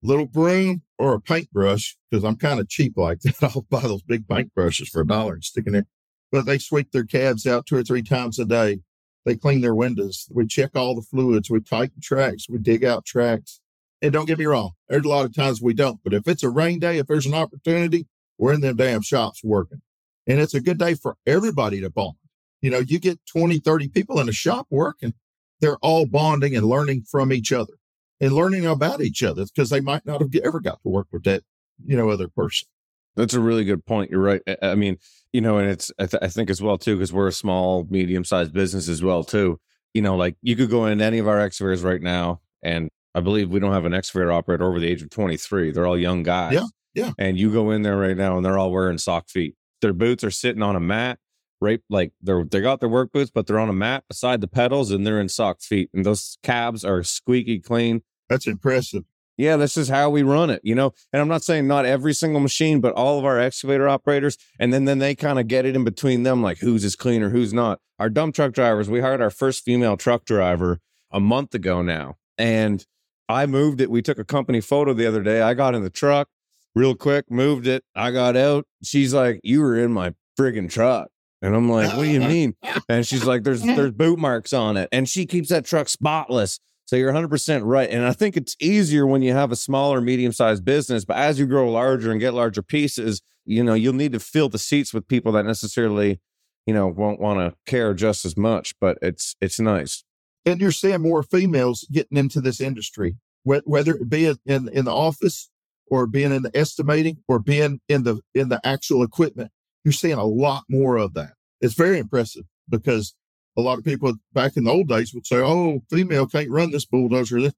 [0.01, 3.35] little broom or a paintbrush because I'm kind of cheap like that.
[3.41, 5.87] I'll buy those big paintbrushes for a dollar and stick in there.
[6.31, 8.79] But they sweep their cabs out two or three times a day.
[9.25, 10.27] They clean their windows.
[10.31, 11.49] We check all the fluids.
[11.49, 12.47] We tighten tracks.
[12.49, 13.59] We dig out tracks.
[14.01, 15.99] And don't get me wrong, there's a lot of times we don't.
[16.03, 18.07] But if it's a rain day, if there's an opportunity,
[18.37, 19.81] we're in them damn shops working.
[20.27, 22.15] And it's a good day for everybody to bond.
[22.61, 25.13] You know, you get 20, 30 people in a shop working.
[25.59, 27.73] They're all bonding and learning from each other
[28.19, 31.23] and learning about each other because they might not have ever got to work with
[31.23, 31.43] that,
[31.85, 32.67] you know, other person.
[33.15, 34.11] That's a really good point.
[34.11, 34.41] You're right.
[34.61, 34.97] I mean,
[35.33, 37.85] you know, and it's, I, th- I think as well, too, because we're a small,
[37.89, 39.59] medium sized business as well, too.
[39.93, 43.19] You know, like you could go in any of our excavators right now, and I
[43.19, 45.71] believe we don't have an excavator operator over the age of 23.
[45.71, 46.53] They're all young guys.
[46.53, 46.65] Yeah.
[46.93, 47.11] Yeah.
[47.17, 49.55] And you go in there right now, and they're all wearing sock feet.
[49.81, 51.19] Their boots are sitting on a mat
[51.59, 54.47] right like they're they got their work boots but they're on a mat beside the
[54.47, 59.03] pedals and they're in sock feet and those cabs are squeaky clean that's impressive.
[59.37, 60.93] Yeah, this is how we run it, you know.
[61.11, 64.71] And I'm not saying not every single machine, but all of our excavator operators, and
[64.71, 67.53] then then they kind of get it in between them, like who's is cleaner, who's
[67.53, 67.79] not.
[67.99, 70.79] Our dump truck drivers, we hired our first female truck driver
[71.11, 72.85] a month ago now, and
[73.27, 73.91] I moved it.
[73.91, 75.41] We took a company photo the other day.
[75.41, 76.29] I got in the truck
[76.75, 77.83] real quick, moved it.
[77.95, 78.65] I got out.
[78.83, 81.09] She's like, "You were in my friggin' truck."
[81.41, 82.55] And I'm like, what do you mean?
[82.87, 84.89] And she's like, there's there's boot marks on it.
[84.91, 86.59] And she keeps that truck spotless.
[86.85, 87.89] So you're 100% right.
[87.89, 91.05] And I think it's easier when you have a smaller, medium sized business.
[91.05, 94.49] But as you grow larger and get larger pieces, you know, you'll need to fill
[94.49, 96.19] the seats with people that necessarily,
[96.65, 98.73] you know, won't want to care just as much.
[98.81, 100.03] But it's it's nice.
[100.45, 104.93] And you're seeing more females getting into this industry, whether it be in, in the
[104.93, 105.49] office
[105.91, 109.51] or being in the estimating or being in the in the actual equipment.
[109.83, 111.33] You're seeing a lot more of that.
[111.59, 113.13] It's very impressive because
[113.57, 116.71] a lot of people back in the old days would say, "Oh, female can't run
[116.71, 117.51] this bulldozer."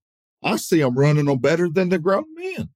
[0.43, 2.69] I see them running them better than the grown men.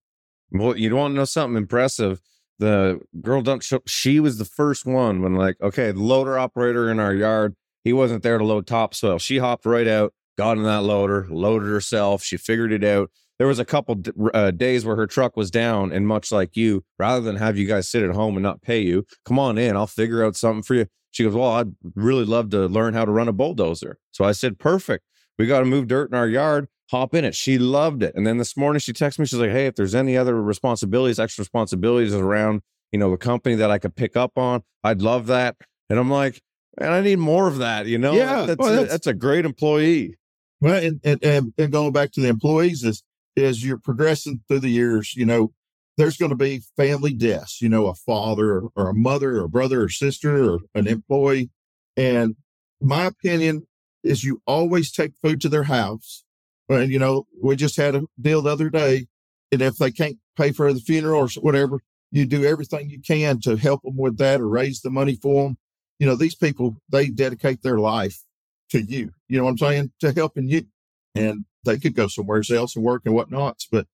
[0.51, 2.21] Well, you want to know something impressive?
[2.59, 6.89] The girl dump show, she was the first one when like, okay, the loader operator
[6.89, 9.19] in our yard, he wasn't there to load topsoil.
[9.19, 12.23] She hopped right out, got in that loader, loaded herself.
[12.23, 13.11] She figured it out.
[13.39, 14.01] There was a couple
[14.33, 17.67] uh, days where her truck was down, and much like you, rather than have you
[17.67, 20.63] guys sit at home and not pay you, come on in, I'll figure out something
[20.63, 20.87] for you.
[21.11, 23.97] She goes, well, I'd really love to learn how to run a bulldozer.
[24.11, 25.03] So I said, perfect.
[25.39, 26.67] We got to move dirt in our yard.
[26.91, 27.35] Hop in it.
[27.35, 28.15] She loved it.
[28.15, 29.25] And then this morning she texted me.
[29.25, 33.55] She's like, hey, if there's any other responsibilities, extra responsibilities around, you know, the company
[33.55, 35.55] that I could pick up on, I'd love that.
[35.89, 36.41] And I'm like,
[36.77, 37.87] and I need more of that.
[37.87, 40.17] You know, yeah, that's, well, a, that's, that's a great employee.
[40.61, 43.03] Well, and, and, and, and going back to the employees is,
[43.37, 45.53] as you're progressing through the years, you know,
[45.97, 49.83] there's going to be family deaths, you know, a father or, a mother or brother
[49.83, 51.49] or sister or an employee.
[51.95, 52.35] And
[52.79, 53.67] my opinion
[54.03, 56.23] is you always take food to their house.
[56.69, 59.07] And, you know, we just had a deal the other day.
[59.51, 61.79] And if they can't pay for the funeral or whatever,
[62.11, 65.45] you do everything you can to help them with that or raise the money for
[65.45, 65.57] them.
[65.99, 68.23] You know, these people, they dedicate their life
[68.69, 69.11] to you.
[69.27, 69.91] You know what I'm saying?
[70.01, 70.67] To helping you.
[71.15, 73.85] And they could go somewhere else and work and whatnots, but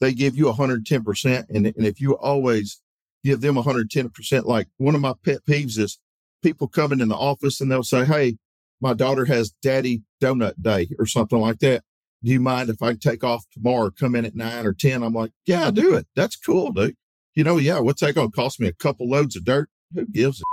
[0.00, 1.44] they give you 110%.
[1.48, 2.80] And, and if you always
[3.24, 5.98] give them 110%, like one of my pet peeves is
[6.42, 8.36] people coming in the office and they'll say, Hey,
[8.80, 11.82] my daughter has daddy donut day or something like that.
[12.22, 15.02] Do you mind if I take off tomorrow, come in at nine or 10?
[15.02, 16.06] I'm like, yeah, do it.
[16.14, 16.94] That's cool, dude.
[17.34, 18.68] You know, yeah, what's that going to cost me?
[18.68, 19.68] A couple loads of dirt?
[19.94, 20.44] Who gives a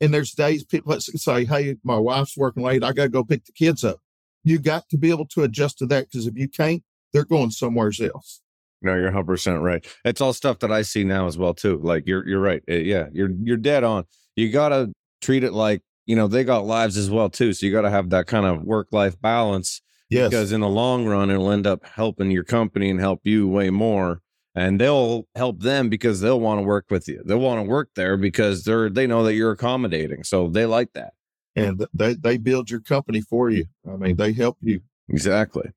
[0.00, 2.84] and there's days people say, Hey, my wife's working late.
[2.84, 3.98] I got to go pick the kids up.
[4.44, 7.50] You got to be able to adjust to that because if you can't, they're going
[7.50, 8.40] somewhere else.
[8.80, 9.84] No, you're 100 percent right.
[10.04, 11.80] It's all stuff that I see now as well too.
[11.82, 12.62] Like you're you're right.
[12.70, 14.04] Uh, yeah, you're you're dead on.
[14.36, 17.52] You gotta treat it like you know they got lives as well too.
[17.52, 19.82] So you got to have that kind of work life balance.
[20.10, 20.30] Yes.
[20.30, 23.68] Because in the long run, it'll end up helping your company and help you way
[23.68, 24.22] more.
[24.54, 27.22] And they'll help them because they'll want to work with you.
[27.24, 30.24] They'll want to work there because they're they know that you're accommodating.
[30.24, 31.12] So they like that.
[31.58, 33.66] And they they build your company for you.
[33.90, 34.80] I mean, they help you.
[35.08, 35.70] Exactly.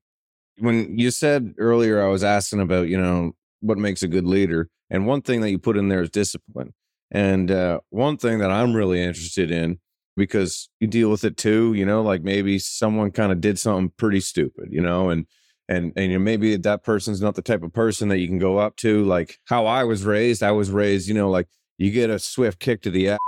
[0.58, 4.68] When you said earlier, I was asking about, you know, what makes a good leader.
[4.90, 6.74] And one thing that you put in there is discipline.
[7.10, 9.78] And uh, one thing that I'm really interested in,
[10.16, 13.92] because you deal with it too, you know, like maybe someone kind of did something
[13.96, 15.26] pretty stupid, you know, and
[15.68, 18.38] and and you know, maybe that person's not the type of person that you can
[18.38, 19.04] go up to.
[19.04, 22.58] Like how I was raised, I was raised, you know, like you get a swift
[22.60, 23.18] kick to the ass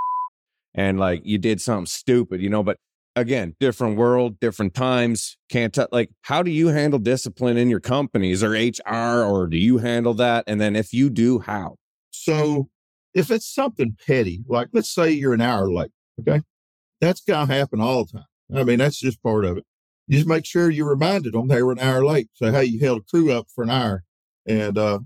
[0.74, 2.78] and like you did something stupid, you know, but
[3.16, 5.36] again, different world, different times.
[5.48, 9.56] Can't t- like how do you handle discipline in your companies or HR or do
[9.56, 10.44] you handle that?
[10.46, 11.76] And then if you do, how?
[12.10, 12.68] So
[13.14, 16.42] if it's something petty, like let's say you're an hour late, okay,
[17.00, 18.26] that's gonna happen all the time.
[18.54, 19.64] I mean, that's just part of it.
[20.06, 22.28] You just make sure you reminded them they were an hour late.
[22.34, 24.04] So hey, you held a crew up for an hour.
[24.46, 25.00] And uh,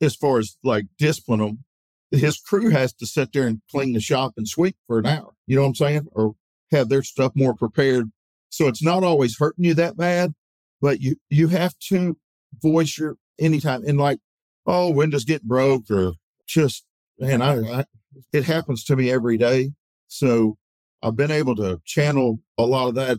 [0.00, 1.64] as far as like discipline them,
[2.10, 5.32] his crew has to sit there and clean the shop and sweep for an hour.
[5.46, 6.06] You know what I'm saying?
[6.12, 6.34] Or
[6.72, 8.10] have their stuff more prepared.
[8.48, 10.32] So it's not always hurting you that bad,
[10.80, 12.16] but you, you have to
[12.60, 14.18] voice your anytime and like,
[14.66, 16.12] oh, windows get broke or
[16.46, 16.84] just,
[17.18, 17.84] man, I, I,
[18.32, 19.70] it happens to me every day.
[20.08, 20.58] So
[21.02, 23.18] I've been able to channel a lot of that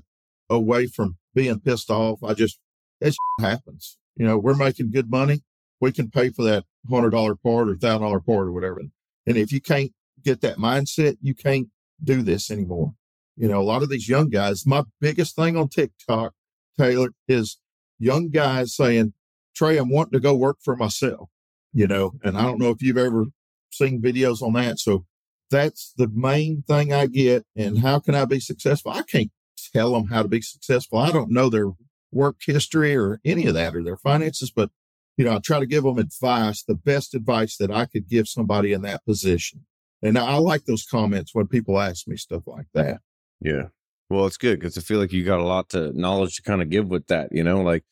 [0.49, 2.23] away from being pissed off.
[2.23, 2.59] I just,
[2.99, 3.97] it happens.
[4.15, 5.41] You know, we're making good money.
[5.79, 8.81] We can pay for that hundred dollar part or thousand dollar part or whatever.
[9.25, 9.91] And if you can't
[10.23, 11.67] get that mindset, you can't
[12.03, 12.93] do this anymore.
[13.37, 16.33] You know, a lot of these young guys, my biggest thing on TikTok,
[16.77, 17.57] Taylor, is
[17.99, 19.13] young guys saying,
[19.55, 21.29] Trey, I'm wanting to go work for myself,
[21.73, 23.25] you know, and I don't know if you've ever
[23.71, 24.79] seen videos on that.
[24.79, 25.05] So
[25.49, 27.45] that's the main thing I get.
[27.55, 28.91] And how can I be successful?
[28.91, 29.31] I can't
[29.73, 30.99] tell them how to be successful.
[30.99, 31.71] I don't know their
[32.11, 34.71] work history or any of that or their finances, but
[35.17, 38.27] you know, I try to give them advice, the best advice that I could give
[38.27, 39.65] somebody in that position.
[40.01, 43.01] And I like those comments when people ask me stuff like that.
[43.39, 43.65] Yeah.
[44.09, 46.61] Well, it's good because I feel like you got a lot to knowledge to kind
[46.61, 47.83] of give with that, you know, like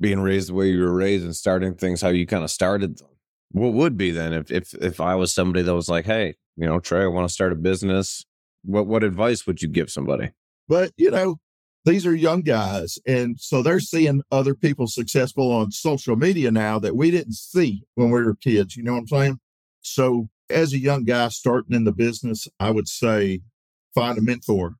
[0.00, 2.98] being raised the way you were raised and starting things how you kind of started
[2.98, 3.08] them.
[3.52, 6.66] What would be then if if if I was somebody that was like, hey, you
[6.66, 8.26] know, Trey, I want to start a business.
[8.62, 10.32] What what advice would you give somebody?
[10.68, 11.40] But you know,
[11.88, 16.78] these are young guys, and so they're seeing other people successful on social media now
[16.78, 18.76] that we didn't see when we were kids.
[18.76, 19.40] You know what I'm saying?
[19.80, 23.40] So as a young guy starting in the business, I would say
[23.94, 24.74] find a mentor,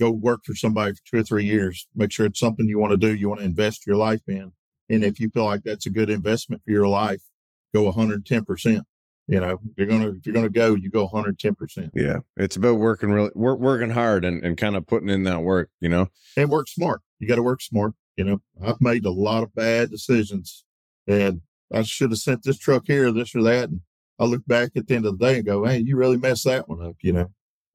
[0.00, 2.92] go work for somebody for two or three years, make sure it's something you want
[2.92, 4.52] to do, you want to invest your life in.
[4.88, 7.22] And if you feel like that's a good investment for your life,
[7.74, 8.82] go 110%.
[9.26, 11.90] You know, you're going to, if you're going to go, you go 110%.
[11.94, 12.18] Yeah.
[12.36, 15.70] It's about working really, work, working hard and, and kind of putting in that work,
[15.80, 17.00] you know, and work smart.
[17.20, 17.92] You got to work smart.
[18.16, 20.64] You know, I've made a lot of bad decisions
[21.06, 21.40] and
[21.72, 23.70] I should have sent this truck here, this or that.
[23.70, 23.80] And
[24.18, 26.44] I look back at the end of the day and go, Hey, you really messed
[26.44, 27.30] that one up, you know?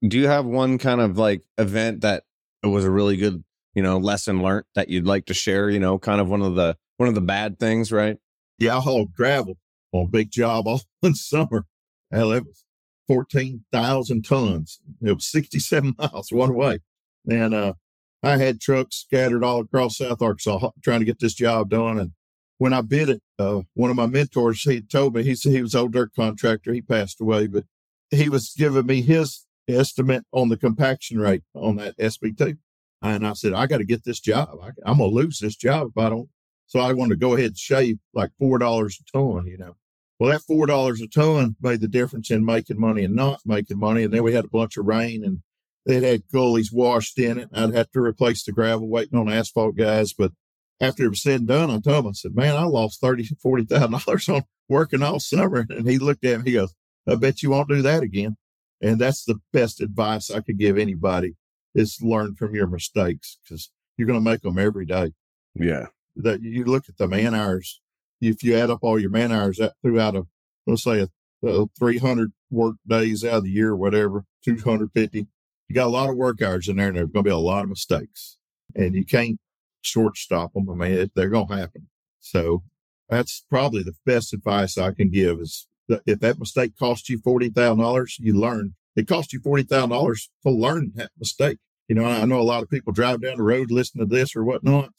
[0.06, 2.24] do you have one kind of like event that
[2.62, 5.98] was a really good you know lesson learned that you'd like to share you know
[5.98, 8.16] kind of one of the one of the bad things right
[8.58, 9.56] Yeah, I hauled gravel
[9.92, 10.80] on a big job all
[11.14, 11.66] summer.
[12.10, 12.64] Hell, it was
[13.08, 14.80] 14,000 tons.
[15.02, 16.80] It was 67 miles one way.
[17.28, 17.74] And uh,
[18.22, 21.98] I had trucks scattered all across South Arkansas trying to get this job done.
[21.98, 22.12] And
[22.58, 25.62] when I bid it, uh, one of my mentors, he told me, he said he
[25.62, 26.72] was old dirt contractor.
[26.72, 27.64] He passed away, but
[28.10, 32.58] he was giving me his estimate on the compaction rate on that SB2.
[33.02, 34.58] And I said, I got to get this job.
[34.62, 36.28] I, am going to lose this job if I don't.
[36.66, 39.76] So I wanted to go ahead and shave like $4 a ton, you know.
[40.20, 44.04] Well, that $4 a ton made the difference in making money and not making money.
[44.04, 45.40] And then we had a bunch of rain and
[45.86, 47.48] it had gullies washed in it.
[47.54, 50.12] I'd have to replace the gravel waiting on asphalt guys.
[50.12, 50.32] But
[50.78, 53.24] after it was said and done, I told him, I said, man, I lost thirty,
[53.42, 55.66] forty thousand dollars on working all summer.
[55.70, 56.74] And he looked at me, he goes,
[57.08, 58.36] I bet you won't do that again.
[58.82, 61.36] And that's the best advice I could give anybody
[61.74, 65.12] is learn from your mistakes because you're going to make them every day.
[65.54, 65.86] Yeah.
[66.16, 67.80] That you look at the man hours.
[68.20, 70.26] If you add up all your man hours throughout a,
[70.66, 75.26] let's say a, a 300 work days out of the year, whatever, 250,
[75.68, 77.38] you got a lot of work hours in there and there's going to be a
[77.38, 78.38] lot of mistakes
[78.74, 79.38] and you can't
[79.82, 80.68] shortstop them.
[80.70, 81.88] I mean, they're going to happen.
[82.20, 82.62] So
[83.08, 87.18] that's probably the best advice I can give is that if that mistake cost you
[87.20, 88.74] $40,000, you learn.
[88.96, 91.58] It cost you $40,000 to learn that mistake.
[91.88, 94.36] You know, I know a lot of people drive down the road, listen to this
[94.36, 94.92] or whatnot.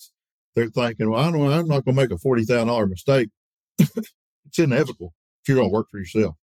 [0.56, 3.30] They're thinking, well, I don't, I'm not going to make a $40,000 mistake.
[3.80, 6.36] it's inevitable if you're going to work for yourself.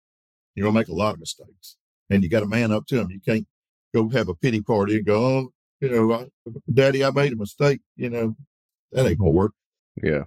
[0.55, 1.77] You're going to make a lot of mistakes
[2.11, 3.11] and you got to man up to them.
[3.11, 3.47] You can't
[3.95, 6.27] go have a pity party and go, oh, you know, I,
[6.73, 7.81] daddy, I made a mistake.
[7.97, 8.37] You know,
[8.93, 9.53] that ain't gonna work.
[10.03, 10.25] Yeah.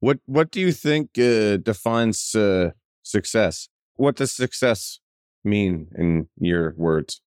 [0.00, 2.70] What What do you think uh, defines uh,
[3.02, 3.68] success?
[3.96, 5.00] What does success
[5.44, 7.20] mean in your words?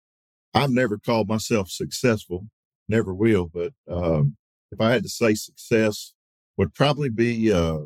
[0.54, 2.48] I've never called myself successful,
[2.90, 3.50] never will.
[3.54, 4.38] But um,
[4.72, 6.14] if I had to say success,
[6.58, 7.80] would probably be uh,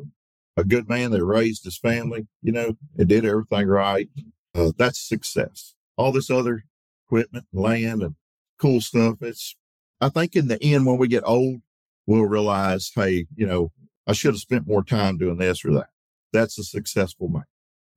[0.56, 4.08] a good man that raised his family, you know, and did everything right.
[4.54, 5.74] Uh, that's success.
[5.96, 6.64] All this other
[7.06, 8.14] equipment, land, and
[8.58, 9.16] cool stuff.
[9.20, 9.56] It's,
[10.00, 11.60] I think in the end, when we get old,
[12.06, 13.72] we'll realize, hey, you know,
[14.06, 15.90] I should have spent more time doing this or that.
[16.32, 17.44] That's a successful man.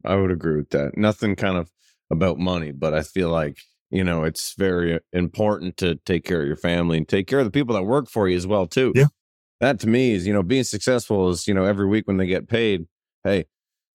[0.03, 0.97] I would agree with that.
[0.97, 1.71] Nothing kind of
[2.11, 3.57] about money, but I feel like,
[3.95, 7.39] you know, it's very uh, important to take care of your family and take care
[7.39, 8.91] of the people that work for you as well, too.
[8.95, 9.07] Yeah.
[9.61, 12.27] That to me is, you know, being successful is, you know, every week when they
[12.27, 12.87] get paid,
[13.23, 13.45] hey,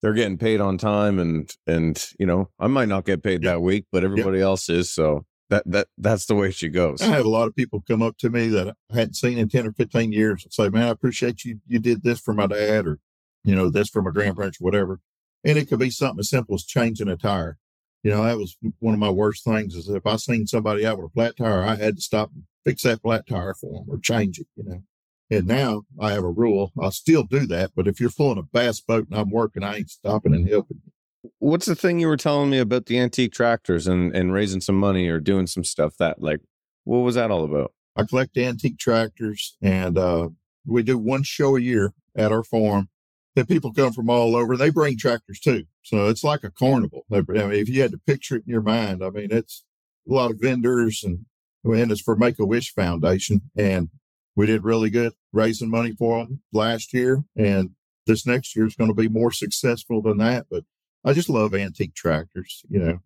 [0.02, 3.60] they're getting paid on time and and you know i might not get paid that
[3.60, 7.02] week but everybody else is so that that that's the way she goes.
[7.02, 9.50] I have a lot of people come up to me that i hadn't seen in
[9.50, 12.46] 10 or 15 years and say man i appreciate you you did this for my
[12.46, 12.98] dad or
[13.44, 15.00] you know this for my grandparents or whatever.
[15.44, 17.56] And it could be something as simple as changing a tire
[18.02, 20.98] you know that was one of my worst things is if i seen somebody out
[20.98, 23.84] with a flat tire i had to stop and fix that flat tire for them
[23.88, 24.82] or change it you know
[25.30, 26.72] and now I have a rule.
[26.80, 29.76] I still do that, but if you're pulling a bass boat and I'm working, I
[29.76, 30.80] ain't stopping and helping.
[30.84, 31.30] you.
[31.38, 34.74] What's the thing you were telling me about the antique tractors and, and raising some
[34.74, 36.40] money or doing some stuff that like,
[36.84, 37.72] what was that all about?
[37.94, 40.30] I collect antique tractors and, uh,
[40.66, 42.89] we do one show a year at our farm
[43.36, 44.56] that people come from all over.
[44.56, 45.64] They bring tractors too.
[45.82, 47.04] So it's like a carnival.
[47.12, 49.64] I mean, if you had to picture it in your mind, I mean, it's
[50.08, 51.26] a lot of vendors and,
[51.64, 53.42] and it's for Make a Wish Foundation.
[53.56, 53.90] And
[54.34, 57.24] we did really good raising money for them last year.
[57.36, 57.70] And
[58.06, 60.46] this next year is going to be more successful than that.
[60.50, 60.64] But
[61.04, 62.98] I just love antique tractors, you know,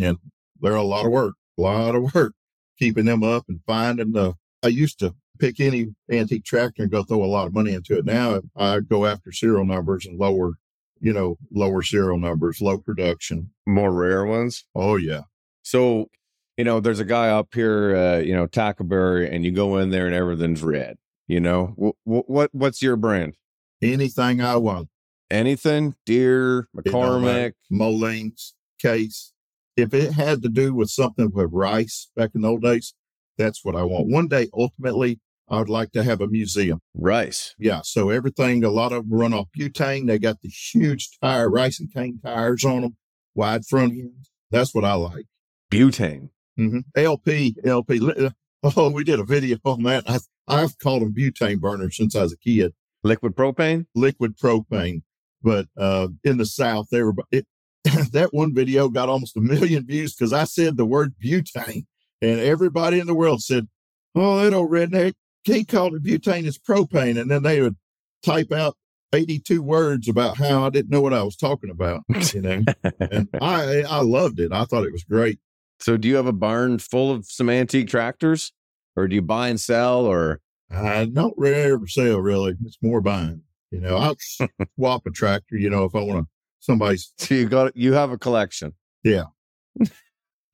[0.00, 0.18] and
[0.60, 2.34] they're a lot of work, a lot of work
[2.78, 7.02] keeping them up and finding the, I used to pick any antique tractor and go
[7.02, 8.04] throw a lot of money into it.
[8.04, 10.54] Now I go after serial numbers and lower,
[11.00, 13.50] you know, lower serial numbers, low production.
[13.66, 14.64] More rare ones?
[14.74, 15.22] Oh, yeah.
[15.62, 16.08] So
[16.58, 19.90] you know, there's a guy up here, uh, you know, Tackleberry, and you go in
[19.90, 20.98] there and everything's red.
[21.28, 23.36] You know, what, what what's your brand?
[23.80, 24.88] Anything I want.
[25.30, 29.32] Anything, Deere, McCormick, Moline's, Case.
[29.76, 32.94] If it had to do with something with rice back in the old days,
[33.36, 34.08] that's what I want.
[34.08, 35.20] One day, ultimately,
[35.50, 36.80] I would like to have a museum.
[36.94, 37.54] Rice.
[37.58, 37.80] Yeah.
[37.82, 40.06] So everything, a lot of them run off butane.
[40.06, 42.96] They got the huge tire, rice and cane tires on them,
[43.34, 44.30] wide front ends.
[44.50, 45.26] That's what I like.
[45.72, 46.30] Butane.
[46.58, 46.80] Mm-hmm.
[46.96, 48.00] LP, LP.
[48.00, 48.30] Uh,
[48.76, 50.04] oh, we did a video on that.
[50.08, 52.74] I, I've called them butane burners since I was a kid.
[53.02, 53.86] Liquid propane?
[53.94, 55.02] Liquid propane.
[55.42, 57.46] But uh, in the South, they were, it,
[58.12, 61.86] that one video got almost a million views because I said the word butane.
[62.20, 63.68] And everybody in the world said,
[64.16, 65.14] oh, that old redneck,
[65.44, 67.20] he called it butane, it's propane.
[67.20, 67.76] And then they would
[68.24, 68.76] type out
[69.12, 72.02] 82 words about how I didn't know what I was talking about,
[72.34, 72.64] you know.
[73.00, 74.52] and I I loved it.
[74.52, 75.38] I thought it was great.
[75.80, 78.52] So do you have a barn full of some antique tractors
[78.96, 80.40] or do you buy and sell or?
[80.70, 82.54] I don't really ever sell really.
[82.62, 83.42] It's more buying.
[83.70, 84.16] You know, I'll
[84.76, 85.56] swap a tractor.
[85.56, 86.28] You know, if I want to
[86.60, 87.12] somebody's.
[87.18, 88.74] So you got you have a collection.
[89.02, 89.24] Yeah.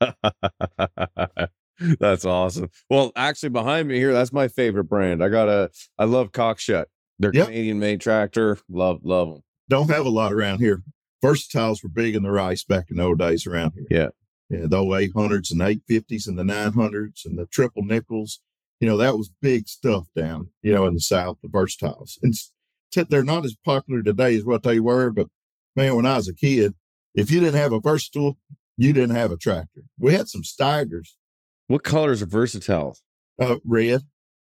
[2.00, 2.70] that's awesome.
[2.88, 5.22] Well, actually, behind me here, that's my favorite brand.
[5.22, 5.70] I got a.
[5.98, 6.86] I love Cockshutt.
[7.18, 7.46] They're Yep.
[7.46, 8.58] Canadian made tractor.
[8.68, 9.42] Love love them.
[9.68, 10.82] Don't have a lot around here.
[11.24, 13.86] Versatiles were big in the rice back in the old days around here.
[13.90, 14.08] Yeah.
[14.50, 18.40] Yeah, the old 800s and 850s and the 900s and the triple nickels.
[18.78, 22.18] You know, that was big stuff down, you know, in the South, the versatiles.
[22.22, 22.34] And
[22.92, 25.28] t- they're not as popular today as what they were, but
[25.74, 26.74] man, when I was a kid,
[27.14, 28.36] if you didn't have a versatile,
[28.76, 29.82] you didn't have a tractor.
[29.98, 31.10] We had some Steigers,
[31.68, 32.96] What colors are versatile?
[33.40, 34.02] uh, red.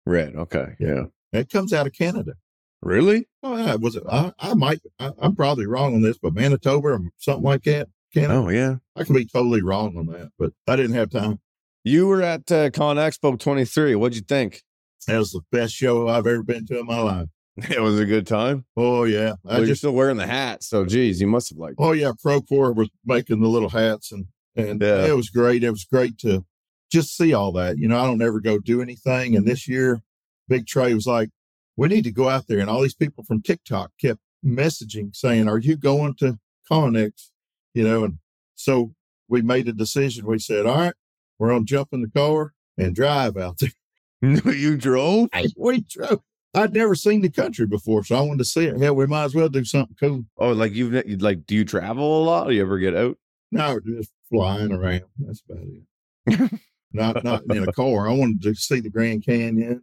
[0.05, 0.36] Red.
[0.36, 0.76] Okay.
[0.80, 1.05] Yeah.
[1.34, 2.34] It comes out of Canada.
[2.82, 3.28] Really?
[3.41, 4.03] Oh, yeah, was it?
[4.09, 7.88] I, I might, I, I'm probably wrong on this, but Manitoba or something like that.
[8.13, 8.34] Canada.
[8.36, 8.76] Oh yeah.
[8.95, 11.39] I could be totally wrong on that, but I didn't have time.
[11.84, 13.95] You were at uh, Con Expo 23.
[13.95, 14.61] What'd you think?
[15.07, 17.28] That was the best show I've ever been to in my life.
[17.70, 18.66] It was a good time.
[18.78, 21.76] Oh yeah, I Well, you're still wearing the hat, so geez, you must have liked.
[21.80, 24.26] oh yeah, Procore was making the little hats and
[24.57, 25.05] and Yeah.
[25.07, 25.63] it was great.
[25.63, 26.45] It was great to
[26.95, 27.77] just see all that.
[27.77, 30.01] You know, I don't ever go do anything, and this year,
[30.47, 31.29] Big Trey was like,
[31.75, 35.49] "We need to go out there," and all these people from TikTok kept messaging saying,
[35.49, 36.39] "Are you going to
[36.71, 37.31] Connex?"
[37.73, 38.19] You know, and
[38.55, 38.93] so
[39.27, 40.25] we made a decision.
[40.25, 40.93] We said, "All right,
[41.37, 43.71] we're gonna jump in the car and drive out there."
[44.53, 45.29] you drove?
[45.57, 46.21] we drove.
[46.53, 48.79] I'd never seen the country before, so I wanted to see it.
[48.79, 50.23] Hell, we might as well do something cool.
[50.37, 51.45] Oh, like you've like?
[51.45, 52.47] Do you travel a lot?
[52.47, 53.17] Do you ever get out?
[53.51, 55.03] No, we're just flying around.
[55.19, 56.51] That's about it.
[56.91, 58.07] not not in a car.
[58.09, 59.81] I wanted to see the Grand Canyon.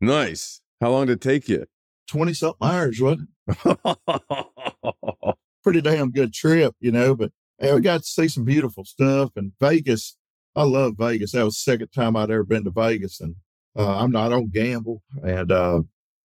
[0.00, 0.60] Nice.
[0.80, 1.66] How long did it take you?
[2.06, 3.28] Twenty something hours, wasn't?
[5.62, 7.14] Pretty damn good trip, you know.
[7.14, 9.32] But hey, we got to see some beautiful stuff.
[9.36, 10.16] And Vegas,
[10.54, 11.32] I love Vegas.
[11.32, 13.36] That was the second time I'd ever been to Vegas, and
[13.76, 15.80] uh, I'm not on gamble, and uh,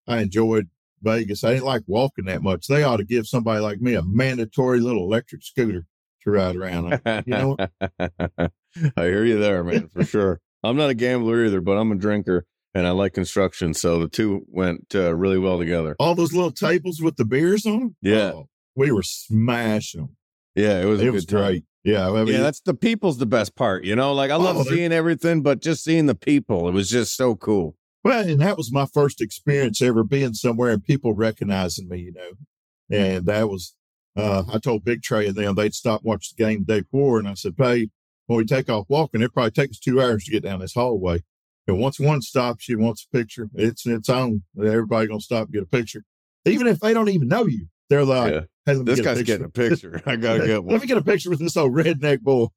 [0.06, 0.68] I enjoyed
[1.02, 1.42] Vegas.
[1.44, 2.66] I didn't like walking that much.
[2.66, 5.86] They ought to give somebody like me a mandatory little electric scooter
[6.22, 7.00] to ride around.
[7.06, 7.22] on.
[7.26, 7.56] You know
[8.96, 10.40] I hear you there, man, for sure.
[10.62, 12.44] I'm not a gambler either, but I'm a drinker
[12.74, 13.74] and I like construction.
[13.74, 15.96] So the two went uh, really well together.
[15.98, 17.96] All those little tables with the beers on them.
[18.02, 18.32] Yeah.
[18.34, 20.16] Oh, we were smashing them.
[20.54, 21.38] Yeah, it was a It good was time.
[21.44, 21.64] great.
[21.82, 24.12] Yeah, I mean, Yeah, that's the people's the best part, you know.
[24.12, 27.34] Like I love Oh, seeing everything, but just seeing the people, it was just so
[27.34, 27.76] cool.
[28.04, 32.12] Well, and that was my first experience ever being somewhere and people recognizing me, you
[32.12, 32.32] know.
[32.90, 33.74] And that was,
[34.16, 37.18] uh, I told Big Trey and them they'd stop watch the game the day before.
[37.18, 37.88] And I said, hey,
[38.30, 41.20] when we take off walking, it probably takes two hours to get down this hallway.
[41.66, 43.48] And once one stops, she wants a picture.
[43.54, 44.44] It's its own.
[44.56, 46.04] Everybody gonna stop and get a picture,
[46.44, 47.66] even if they don't even know you.
[47.88, 48.40] They're like, Yeah.
[48.66, 50.00] hey, This get guy's getting a picture.
[50.06, 50.72] I gotta get one.
[50.74, 52.46] Let me get a picture with this old redneck boy.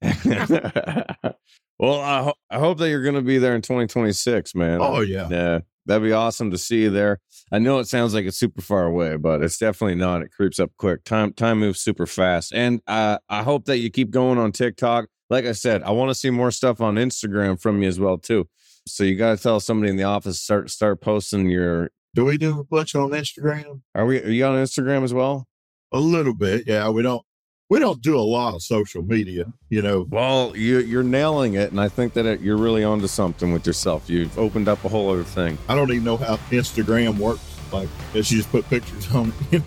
[1.78, 4.78] well, I, ho- I hope that you're going to be there in 2026, man.
[4.80, 7.20] Oh yeah, Yeah, that'd be awesome to see you there.
[7.50, 10.22] I know it sounds like it's super far away, but it's definitely not.
[10.22, 11.02] It creeps up quick.
[11.04, 15.06] Time time moves super fast, and uh, I hope that you keep going on TikTok.
[15.34, 18.18] Like I said, I want to see more stuff on Instagram from you as well
[18.18, 18.46] too.
[18.86, 21.90] So you got to tell somebody in the office start start posting your.
[22.14, 23.80] do we do a bunch on Instagram?
[23.96, 24.22] Are we?
[24.22, 25.48] Are you on Instagram as well?
[25.90, 26.88] A little bit, yeah.
[26.88, 27.22] We don't
[27.68, 30.06] we don't do a lot of social media, you know.
[30.08, 33.66] Well, you you're nailing it, and I think that it, you're really onto something with
[33.66, 34.08] yourself.
[34.08, 35.58] You've opened up a whole other thing.
[35.68, 37.42] I don't even know how Instagram works.
[37.72, 39.64] Like, if you just put pictures on it.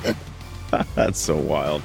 [0.96, 1.82] That's so wild.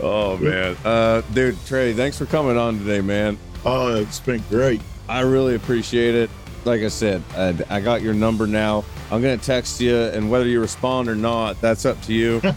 [0.00, 3.38] oh man, uh, dude, Trey, thanks for coming on today, man.
[3.64, 4.80] oh, it's been great.
[5.08, 6.30] I really appreciate it.
[6.64, 8.84] Like I said, I, I got your number now.
[9.10, 12.42] I'm gonna text you, and whether you respond or not, that's up to you.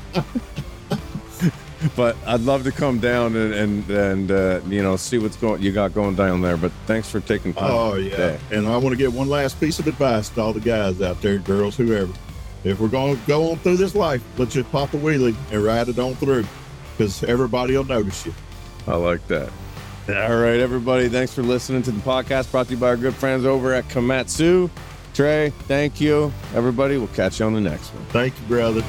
[1.95, 5.61] but I'd love to come down and and, and uh, you know see what's going
[5.61, 6.57] you got going down there.
[6.57, 7.71] But thanks for taking time.
[7.71, 8.09] Oh yeah.
[8.09, 8.39] today.
[8.51, 11.21] And I want to get one last piece of advice to all the guys out
[11.21, 12.13] there, girls, whoever.
[12.63, 15.63] If we're going to go on through this life, let's just pop a wheelie and
[15.63, 16.45] ride it on through,
[16.97, 18.33] because everybody will notice you.
[18.87, 19.49] I like that.
[20.09, 21.09] All right, everybody.
[21.09, 23.87] Thanks for listening to the podcast brought to you by our good friends over at
[23.87, 24.69] Komatsu.
[25.13, 26.31] Trey, thank you.
[26.55, 28.05] Everybody, we'll catch you on the next one.
[28.05, 28.83] Thank you, brother.